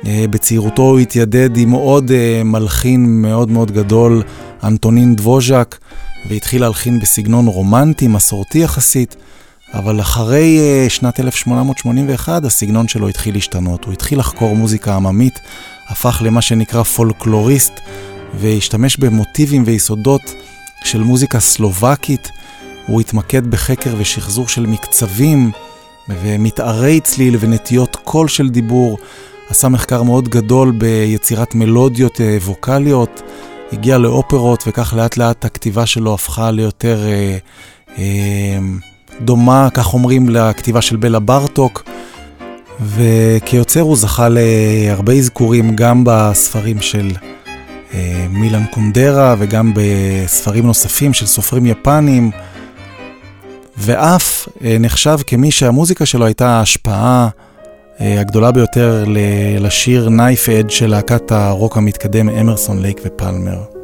אה, 0.06 0.24
בצעירותו 0.30 0.82
הוא 0.82 0.98
התיידד 0.98 1.56
עם 1.56 1.70
עוד 1.70 2.10
אה, 2.10 2.42
מלחין 2.44 3.22
מאוד 3.22 3.50
מאוד 3.50 3.70
גדול, 3.70 4.22
אנטונין 4.64 5.16
דבוז'אק, 5.16 5.76
והתחיל 6.26 6.60
להלחין 6.60 7.00
בסגנון 7.00 7.46
רומנטי, 7.46 8.08
מסורתי 8.08 8.58
יחסית. 8.58 9.16
אבל 9.74 10.00
אחרי 10.00 10.58
אה, 10.86 10.90
שנת 10.90 11.20
1881 11.20 12.44
הסגנון 12.44 12.88
שלו 12.88 13.08
התחיל 13.08 13.34
להשתנות, 13.34 13.84
הוא 13.84 13.92
התחיל 13.92 14.18
לחקור 14.18 14.56
מוזיקה 14.56 14.94
עממית, 14.94 15.40
הפך 15.88 16.22
למה 16.24 16.42
שנקרא 16.42 16.82
פולקלוריסט, 16.82 17.72
והשתמש 18.34 18.96
במוטיבים 18.96 19.62
ויסודות 19.66 20.22
של 20.84 21.02
מוזיקה 21.02 21.40
סלובקית, 21.40 22.30
הוא 22.86 23.00
התמקד 23.00 23.46
בחקר 23.46 23.94
ושחזור 23.98 24.48
של 24.48 24.66
מקצבים 24.66 25.50
ומתארי 26.08 27.00
צליל 27.00 27.36
ונטיות 27.40 27.96
קול 27.96 28.28
של 28.28 28.48
דיבור, 28.48 28.98
עשה 29.48 29.68
מחקר 29.68 30.02
מאוד 30.02 30.28
גדול 30.28 30.70
ביצירת 30.70 31.54
מלודיות 31.54 32.16
אה, 32.16 32.20
ווקאליות, 32.44 33.22
הגיע 33.72 33.98
לאופרות 33.98 34.64
וכך 34.66 34.94
לאט 34.96 35.16
לאט 35.16 35.44
הכתיבה 35.44 35.86
שלו 35.86 36.14
הפכה 36.14 36.50
ליותר... 36.50 36.98
Uh, 37.06 37.90
uh, 37.96 37.98
דומה, 39.20 39.68
כך 39.74 39.94
אומרים, 39.94 40.28
לכתיבה 40.28 40.82
של 40.82 40.96
בלה 40.96 41.18
ברטוק, 41.20 41.82
וכיוצר 42.80 43.80
הוא 43.80 43.96
זכה 43.96 44.28
להרבה 44.30 45.12
אזכורים 45.12 45.76
גם 45.76 46.02
בספרים 46.06 46.80
של 46.80 47.10
אה, 47.94 48.26
מילן 48.30 48.64
קונדרה 48.66 49.34
וגם 49.38 49.72
בספרים 49.74 50.66
נוספים 50.66 51.12
של 51.12 51.26
סופרים 51.26 51.66
יפנים, 51.66 52.30
ואף 53.76 54.48
אה, 54.64 54.76
נחשב 54.80 55.18
כמי 55.26 55.50
שהמוזיקה 55.50 56.06
שלו 56.06 56.26
הייתה 56.26 56.48
ההשפעה 56.48 57.28
אה, 57.28 57.47
הגדולה 58.00 58.52
ביותר 58.52 59.04
לשיר 59.60 60.08
נייף 60.08 60.48
אד 60.48 60.70
של 60.70 60.86
להקת 60.86 61.32
הרוק 61.32 61.76
המתקדם 61.76 62.28
אמרסון, 62.28 62.82
לייק 62.82 63.00
ופלמר. 63.04 63.77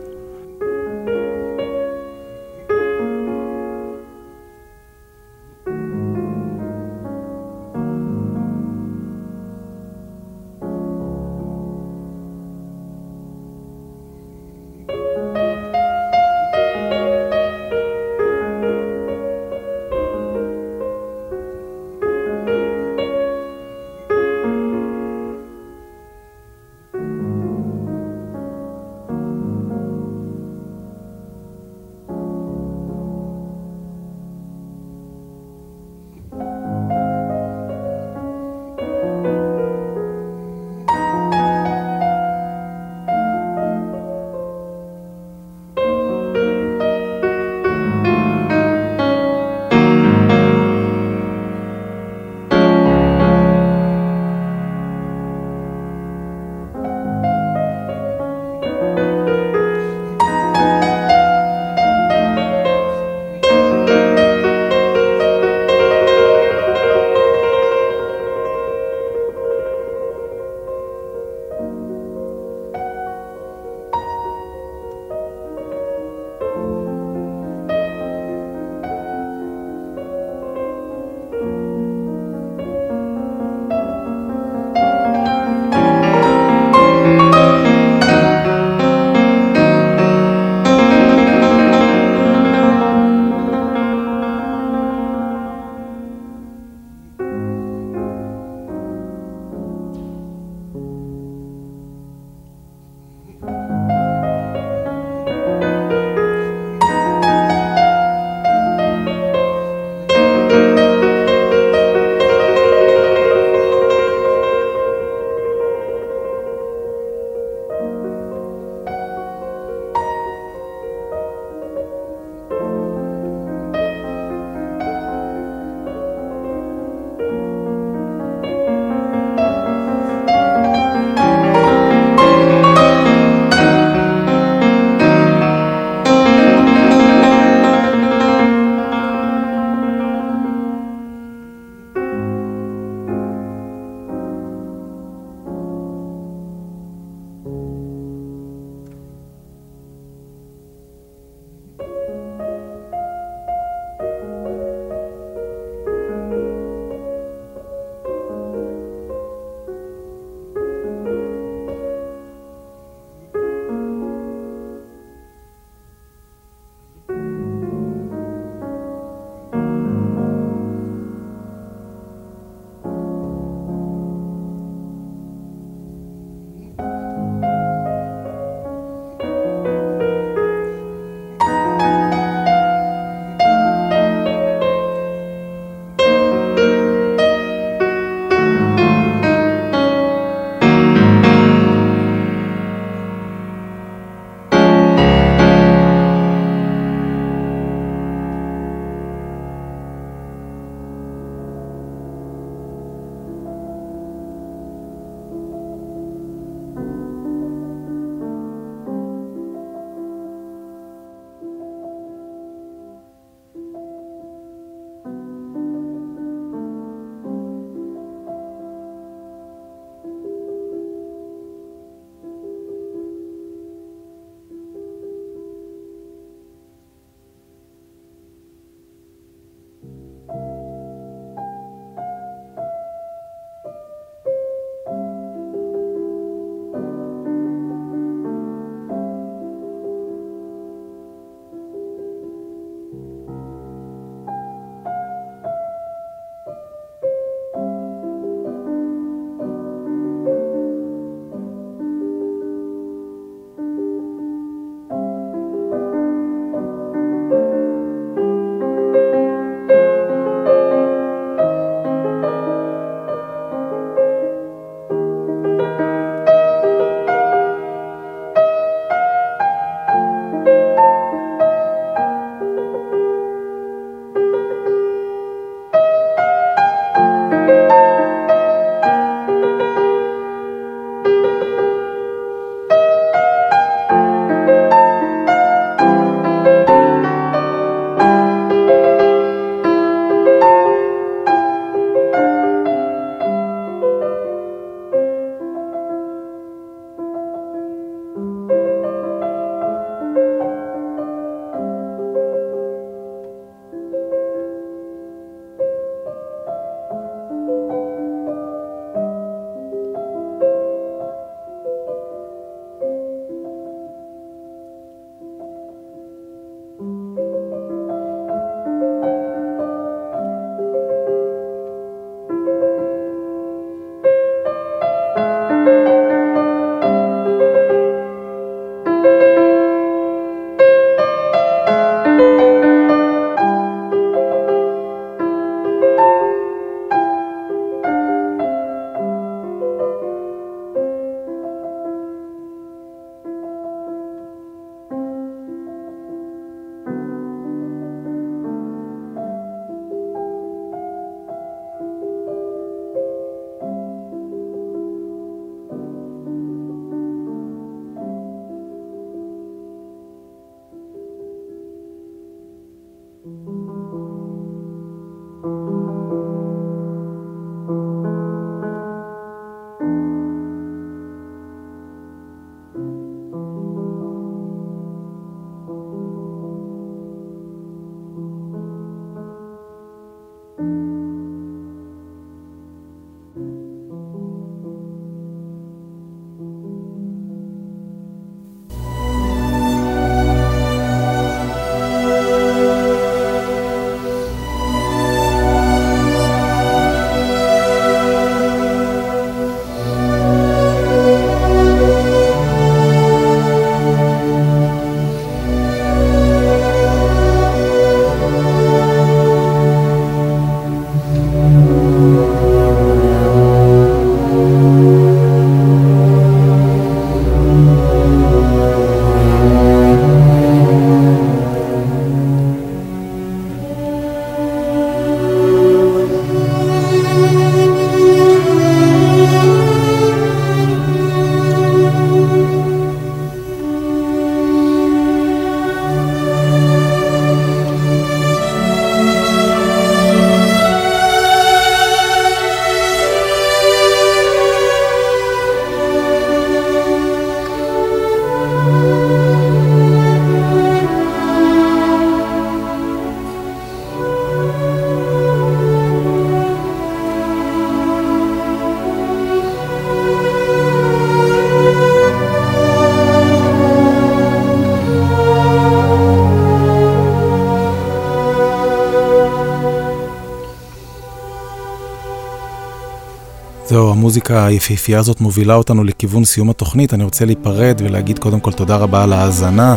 המוזיקה 474.15 474.47
היפהפייה 474.47 474.99
הזאת 474.99 475.21
מובילה 475.21 475.55
אותנו 475.55 475.85
לכיוון 475.85 476.25
סיום 476.25 476.51
התוכנית. 476.51 476.95
אני 476.95 477.05
רוצה 477.05 477.25
להיפרד 477.25 477.81
ולהגיד 477.85 478.19
קודם 478.19 478.41
כל 478.41 478.53
תודה 478.53 478.77
רבה 478.77 479.03
על 479.03 479.13
ההאזנה. 479.13 479.77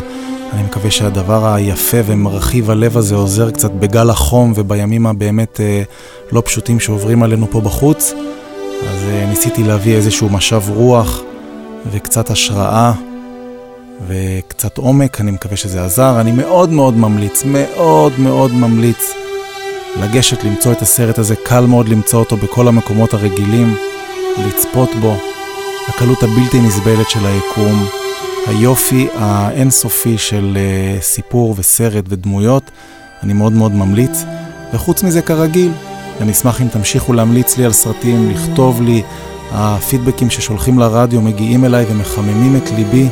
אני 0.54 0.64
מקווה 0.64 0.92
שהדבר 0.92 1.54
היפה 1.54 1.98
ומרחיב 2.06 2.72
הלב 2.72 2.98
הזה 2.98 3.16
עוזר 3.16 3.52
קצת 3.52 3.72
בגל 3.72 4.10
החום 4.10 4.54
ובימים 4.56 5.08
הבאמת 5.08 5.62
אה, 5.62 5.84
לא 6.32 6.42
פשוטים 6.46 6.80
שעוברים 6.80 7.24
עלינו 7.24 7.48
פה 7.52 7.62
בחוץ. 7.62 8.14
אז 8.90 9.04
אה, 9.10 9.26
ניסיתי 9.30 9.64
להביא 9.64 9.96
איזשהו 9.96 10.30
משב 10.30 10.62
רוח 10.68 11.22
וקצת 11.92 12.30
השראה 12.30 12.94
וקצת 14.08 14.78
עומק, 14.78 15.22
אני 15.22 15.32
מקווה 15.32 15.58
שזה 15.58 15.86
עזר. 15.86 16.22
אני 16.22 16.32
מאוד 16.32 16.70
מאוד 16.70 16.98
ממליץ, 16.98 17.44
מאוד 17.46 18.14
מאוד 18.20 18.52
ממליץ 18.54 19.14
לגשת 20.02 20.44
למצוא 20.44 20.72
את 20.72 20.82
הסרט 20.82 21.20
הזה, 21.20 21.36
קל 21.36 21.66
מאוד 21.66 21.90
למצוא 21.90 22.20
אותו 22.20 22.38
בכל 22.38 22.68
המקומות 22.68 23.14
הרגילים, 23.14 23.76
לצפות 24.46 24.90
בו, 25.02 25.18
הקלות 25.88 26.24
הבלתי 26.24 26.62
נסבלת 26.62 27.10
של 27.10 27.26
היקום, 27.26 27.88
היופי 28.48 29.08
האינסופי 29.16 30.18
של 30.18 30.58
uh, 30.58 31.04
סיפור 31.04 31.56
וסרט 31.58 32.04
ודמויות, 32.08 32.64
אני 33.24 33.34
מאוד 33.34 33.54
מאוד 33.54 33.72
ממליץ. 33.72 34.24
וחוץ 34.74 35.04
מזה, 35.04 35.22
כרגיל, 35.22 35.72
אני 36.22 36.32
אשמח 36.32 36.62
אם 36.62 36.68
תמשיכו 36.68 37.14
להמליץ 37.14 37.58
לי 37.58 37.66
על 37.66 37.74
סרטים, 37.74 38.32
לכתוב 38.32 38.82
לי, 38.82 39.04
הפידבקים 39.52 40.30
ששולחים 40.30 40.80
לרדיו 40.80 41.22
מגיעים 41.22 41.66
אליי 41.66 41.86
ומחממים 41.90 42.56
את 42.56 42.72
ליבי, 42.72 43.08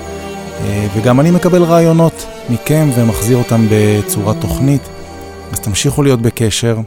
אה, 0.62 0.88
וגם 0.96 1.20
אני 1.20 1.32
מקבל 1.32 1.64
רעיונות 1.64 2.26
מכם 2.50 2.90
ומחזיר 2.96 3.38
אותם 3.38 3.66
בצורת 3.70 4.42
תוכנית. 4.42 4.82
אז 5.52 5.60
תמשיכו 5.60 6.04
להיות 6.04 6.22
בקשר. 6.22 6.78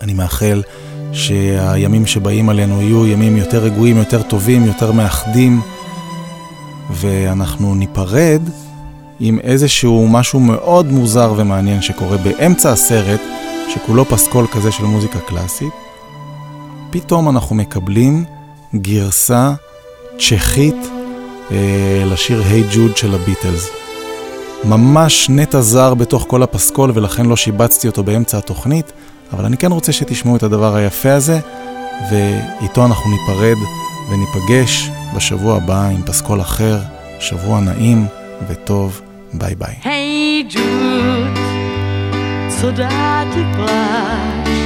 אני 0.00 0.14
מאחל 0.14 0.62
שהימים 1.14 2.06
שבאים 2.06 2.48
עלינו 2.48 2.82
יהיו 2.82 3.06
ימים 3.06 3.36
יותר 3.36 3.58
רגועים, 3.58 3.96
יותר 3.96 4.22
טובים, 4.22 4.64
יותר 4.64 4.92
מאחדים, 4.92 5.60
ואנחנו 6.90 7.74
ניפרד 7.74 8.42
עם 9.20 9.38
איזשהו 9.38 10.08
משהו 10.08 10.40
מאוד 10.40 10.86
מוזר 10.92 11.34
ומעניין 11.36 11.82
שקורה 11.82 12.16
באמצע 12.16 12.72
הסרט, 12.72 13.20
שכולו 13.74 14.04
פסקול 14.04 14.46
כזה 14.46 14.72
של 14.72 14.84
מוזיקה 14.84 15.18
קלאסית. 15.18 15.72
פתאום 16.90 17.28
אנחנו 17.28 17.56
מקבלים 17.56 18.24
גרסה 18.74 19.52
צ'כית 20.18 20.76
אה, 21.50 22.02
לשיר 22.06 22.42
היי 22.42 22.62
hey 22.62 22.74
ג'וד 22.74 22.96
של 22.96 23.14
הביטלס. 23.14 23.68
ממש 24.64 25.30
נטע 25.30 25.60
זר 25.60 25.94
בתוך 25.94 26.24
כל 26.28 26.42
הפסקול 26.42 26.90
ולכן 26.94 27.26
לא 27.26 27.36
שיבצתי 27.36 27.86
אותו 27.86 28.02
באמצע 28.04 28.38
התוכנית, 28.38 28.92
אבל 29.34 29.44
אני 29.44 29.56
כן 29.56 29.72
רוצה 29.72 29.92
שתשמעו 29.92 30.36
את 30.36 30.42
הדבר 30.42 30.74
היפה 30.76 31.12
הזה, 31.12 31.38
ואיתו 32.10 32.86
אנחנו 32.86 33.10
ניפרד 33.10 33.56
וניפגש 34.10 34.90
בשבוע 35.16 35.56
הבא 35.56 35.88
עם 35.88 36.02
פסקול 36.02 36.40
אחר, 36.40 36.78
שבוע 37.20 37.60
נעים 37.60 38.06
וטוב, 38.48 39.00
ביי 39.32 39.54
ביי. 39.54 39.74
Hey 39.82 40.52
Jude, 40.52 41.54
ti 43.34 43.42
pláč, 43.56 44.58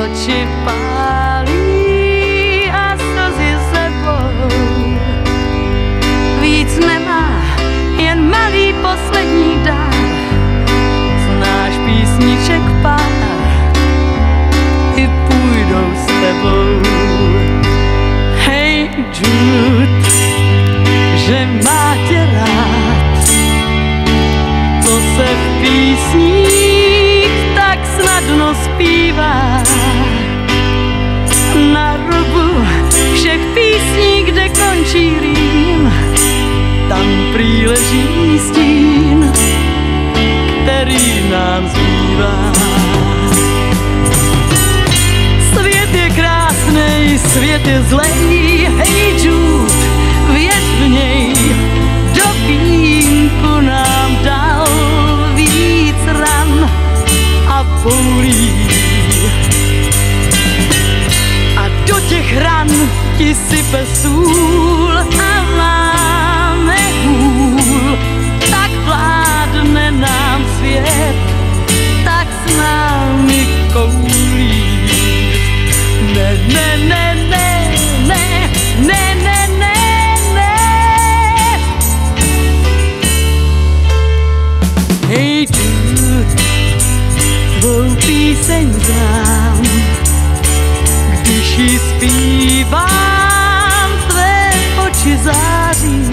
oči 0.00 0.40
pálí 0.64 1.64
a 2.84 2.86
slzy 3.00 3.52
zebou. 3.70 4.50
Víc 6.40 6.72
nemá 6.88 7.26
jen 8.02 8.18
malý 8.34 8.66
poslední 8.84 9.52
dár. 9.64 9.94
Znáš 11.24 11.74
písniček 11.84 12.73
půjdou 15.64 15.90
s 15.94 16.06
tebou. 16.06 16.82
Hej 18.36 18.90
Jude, 18.96 20.10
že 21.16 21.48
má 21.64 21.96
tě 22.08 22.28
rád, 22.34 23.24
to 24.84 24.98
se 25.16 25.24
v 25.24 25.62
písních 25.62 27.30
tak 27.54 27.78
snadno 28.00 28.54
zpívá. 28.54 29.62
Na 31.72 31.96
rubu 31.96 32.66
všech 33.14 33.40
písní, 33.54 34.24
kde 34.24 34.48
končí 34.48 35.16
rým, 35.20 35.43
je 47.74 47.82
zlej, 47.82 48.68
hej 48.78 49.24
Jude, 49.24 49.74
věř 50.32 50.64
v 50.80 50.88
něj, 50.88 51.34
do 52.14 52.26
vínku 52.46 53.60
nám 53.60 54.18
dal 54.24 54.66
víc 55.34 55.96
ran 56.06 56.70
a 57.48 57.64
boulí. 57.82 58.68
A 61.56 61.68
do 61.86 62.00
těch 62.08 62.38
ran 62.38 62.70
ti 63.18 63.34
sype 63.34 63.86
sůl 64.02 64.33
ji 91.58 91.78
zpívám, 91.78 92.90
tvé 94.08 94.50
oči 94.86 95.16
září. 95.16 96.12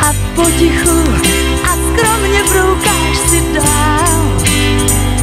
A 0.00 0.14
potichu 0.34 1.04
a 1.64 1.76
skromně 1.76 2.42
broukáš 2.50 3.16
si 3.30 3.42
dál, 3.54 4.32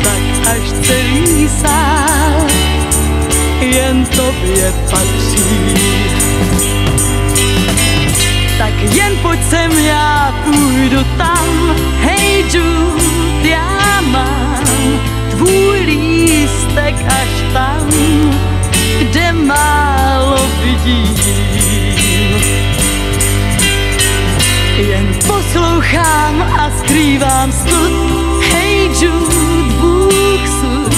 tak 0.03 0.47
až 0.51 0.71
celý 0.81 1.49
sál 1.61 2.47
jen 3.59 4.05
tobě 4.05 4.73
patří. 4.89 5.75
Tak 8.57 8.73
jen 8.95 9.17
pojď 9.21 9.39
sem, 9.49 9.71
já 9.71 10.35
půjdu 10.45 11.03
tam, 11.17 11.75
hej 12.01 12.45
Jude, 12.53 13.49
já 13.49 14.01
mám 14.01 14.63
tvůj 15.31 15.79
lístek 15.79 16.95
až 17.07 17.42
kde 18.99 19.33
málo 19.33 20.39
vidím. 20.63 21.15
Jen 24.77 25.07
poslouchám 25.27 26.41
a 26.41 26.71
skrývám 26.79 27.51
stud, 27.51 27.91
hej 28.51 28.89
Jude, 29.01 29.73
Bůh 29.81 30.47
suď, 30.59 30.95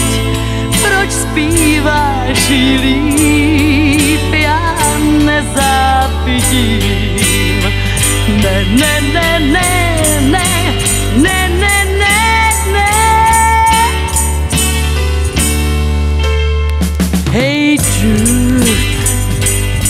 proč 0.81 1.11
zpíváš 1.11 2.49
jí 2.49 2.77
líp, 2.77 4.33
já 4.33 4.75
nezávidím. 5.25 6.81
Ne, 8.43 8.65
ne, 8.69 9.01
ne, 9.01 9.01
ne, 9.13 9.24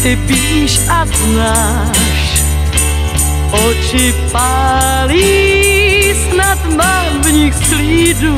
ty 0.06 0.16
píš 0.30 0.86
a 0.86 1.02
znáš, 1.06 2.46
oči 3.50 4.14
pálí, 4.30 6.14
snad 6.30 6.62
mám 6.78 7.26
v 7.26 7.32
nich 7.34 7.56
slídu. 7.66 8.38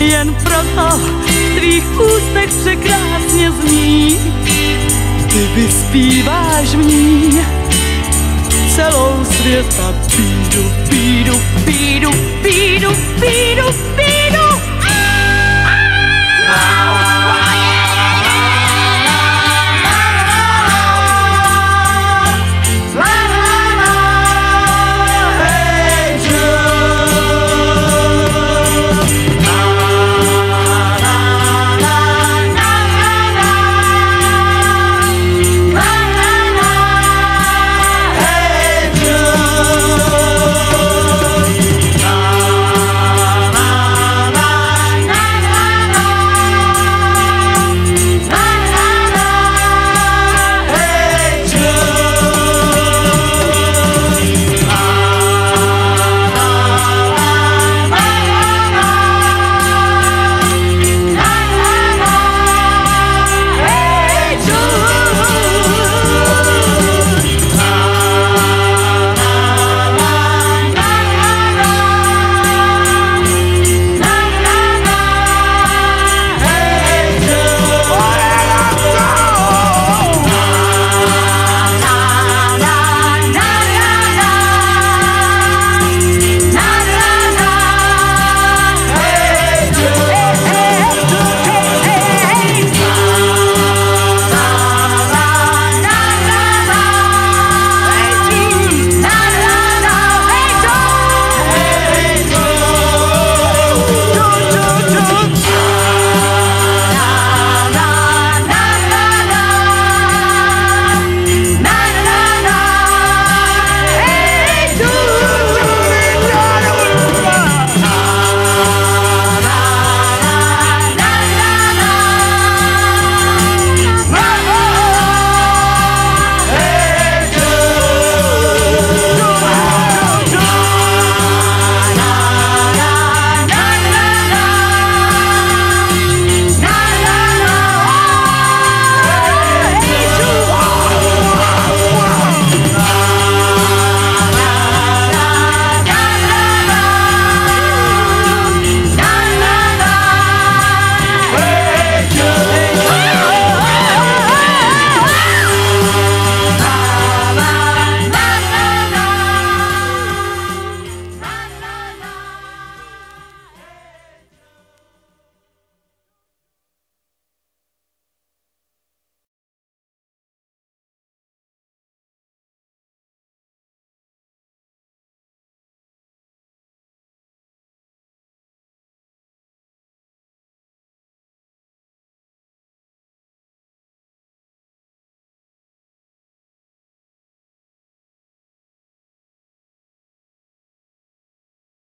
Jen 0.00 0.34
proto 0.34 0.88
v 0.96 1.58
tvých 1.58 1.84
ústech 2.00 2.50
překrásně 2.60 3.52
zní, 3.60 4.16
ty 5.28 5.40
vyspíváš 5.54 6.68
v 6.68 6.82
ní 6.88 7.40
celou 8.76 9.24
světa 9.24 9.94
pídu, 10.16 10.64
pídu, 10.88 11.36
pídu, 11.64 12.10
pídu, 12.42 12.90
pídu, 13.20 13.66
pídu. 13.96 14.07